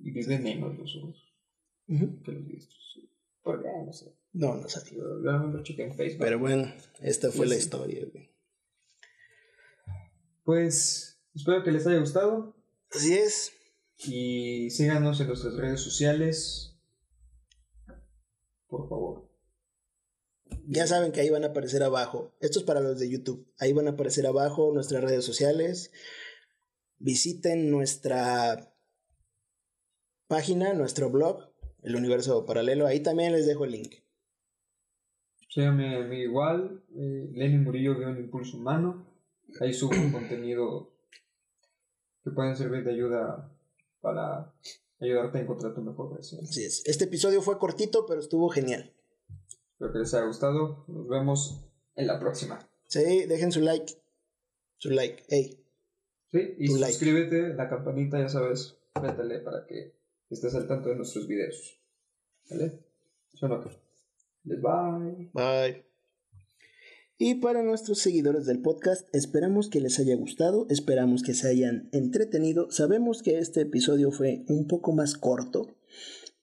Y 0.00 0.10
viven 0.10 0.42
menos 0.42 0.76
los 0.76 0.90
zurdos 0.90 1.22
Ujú. 1.86 2.20
que 2.24 2.32
los 2.32 2.44
diestros. 2.48 3.00
¿Por 3.42 3.62
qué? 3.62 3.68
No 3.86 3.92
sé. 3.92 4.12
No, 4.32 4.56
no 4.56 4.68
sabía. 4.68 4.94
Yo 4.98 5.20
lo 5.22 5.62
chequé 5.62 5.84
en 5.84 5.94
Facebook. 5.94 6.18
Pero 6.24 6.40
bueno, 6.40 6.74
esta 7.00 7.30
fue 7.30 7.46
Sí, 7.46 7.50
la 7.52 7.56
historia, 7.58 8.04
güey. 8.12 8.34
Pues 10.42 11.20
espero 11.32 11.62
que 11.62 11.70
les 11.70 11.86
haya 11.86 12.00
gustado. 12.00 12.56
Así 12.90 13.14
es. 13.14 13.52
Y 13.98 14.68
síganos 14.70 15.20
en 15.20 15.28
nuestras 15.28 15.54
redes 15.54 15.80
sociales. 15.80 16.76
Por 18.66 18.88
favor. 18.88 19.30
Ya 20.66 20.88
saben 20.88 21.12
que 21.12 21.20
ahí 21.20 21.30
van 21.30 21.44
a 21.44 21.48
aparecer 21.48 21.84
abajo. 21.84 22.34
Esto 22.40 22.58
es 22.58 22.64
para 22.64 22.80
los 22.80 22.98
de 22.98 23.08
YouTube. 23.08 23.48
Ahí 23.58 23.72
van 23.72 23.86
a 23.86 23.92
aparecer 23.92 24.26
abajo 24.26 24.72
nuestras 24.74 25.04
redes 25.04 25.24
sociales. 25.24 25.92
Visiten 26.98 27.70
nuestra 27.70 28.72
página, 30.28 30.72
nuestro 30.74 31.10
blog, 31.10 31.50
El 31.82 31.96
Universo 31.96 32.44
Paralelo. 32.46 32.86
Ahí 32.86 33.00
también 33.00 33.32
les 33.32 33.46
dejo 33.46 33.64
el 33.64 33.72
link. 33.72 33.94
Síganme 35.50 35.96
a 35.96 36.00
mí 36.00 36.18
igual. 36.20 36.84
Eh, 36.94 37.30
Lenny 37.32 37.58
Murillo 37.58 37.96
guion 37.96 38.18
Impulso 38.18 38.56
Humano. 38.56 39.06
Ahí 39.60 39.72
subo 39.72 39.92
contenido 40.12 40.92
que 42.24 42.30
pueden 42.30 42.56
servir 42.56 42.84
de 42.84 42.92
ayuda 42.92 43.56
para 44.00 44.52
ayudarte 45.00 45.38
a 45.38 45.40
encontrar 45.42 45.74
tu 45.74 45.82
mejor 45.82 46.12
versión. 46.12 46.44
Así 46.44 46.64
es. 46.64 46.82
Este 46.86 47.04
episodio 47.04 47.40
fue 47.42 47.58
cortito, 47.58 48.04
pero 48.06 48.20
estuvo 48.20 48.48
genial. 48.48 48.92
Espero 49.72 49.92
que 49.92 49.98
les 50.00 50.14
haya 50.14 50.26
gustado. 50.26 50.84
Nos 50.88 51.08
vemos 51.08 51.64
en 51.94 52.06
la 52.06 52.18
próxima. 52.18 52.58
Sí, 52.88 53.26
dejen 53.26 53.52
su 53.52 53.60
like. 53.60 53.94
Su 54.78 54.90
like. 54.90 55.24
Hey. 55.28 55.65
Sí, 56.30 56.54
y 56.58 56.66
Tu 56.66 56.76
like. 56.76 56.92
suscríbete, 56.92 57.54
la 57.54 57.68
campanita, 57.68 58.18
ya 58.18 58.28
sabes, 58.28 58.76
métele 59.00 59.40
para 59.40 59.66
que 59.66 59.94
estés 60.30 60.54
al 60.54 60.66
tanto 60.66 60.88
de 60.88 60.96
nuestros 60.96 61.26
videos. 61.26 61.80
¿Vale? 62.50 62.80
Suena 63.34 63.60
que. 63.60 63.70
Les 64.44 64.60
bye. 64.60 65.30
Bye. 65.32 65.86
Y 67.18 67.36
para 67.36 67.62
nuestros 67.62 67.98
seguidores 67.98 68.44
del 68.44 68.60
podcast, 68.60 69.08
esperamos 69.14 69.70
que 69.70 69.80
les 69.80 69.98
haya 69.98 70.14
gustado, 70.16 70.66
esperamos 70.68 71.22
que 71.22 71.32
se 71.32 71.48
hayan 71.48 71.88
entretenido. 71.92 72.70
Sabemos 72.70 73.22
que 73.22 73.38
este 73.38 73.62
episodio 73.62 74.10
fue 74.10 74.44
un 74.48 74.66
poco 74.66 74.92
más 74.92 75.14
corto, 75.16 75.78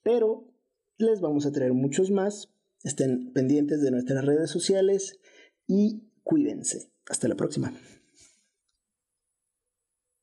pero 0.02 0.52
les 0.98 1.22
vamos 1.22 1.46
a 1.46 1.52
traer 1.52 1.74
muchos 1.74 2.10
más. 2.10 2.50
Estén 2.84 3.32
pendientes 3.34 3.82
de 3.82 3.91
nuestras 3.91 4.26
redes 4.26 4.50
sociales 4.50 5.19
y 5.67 6.10
cuídense. 6.24 6.91
Hasta 7.08 7.28
la 7.28 7.36
próxima. 7.36 7.72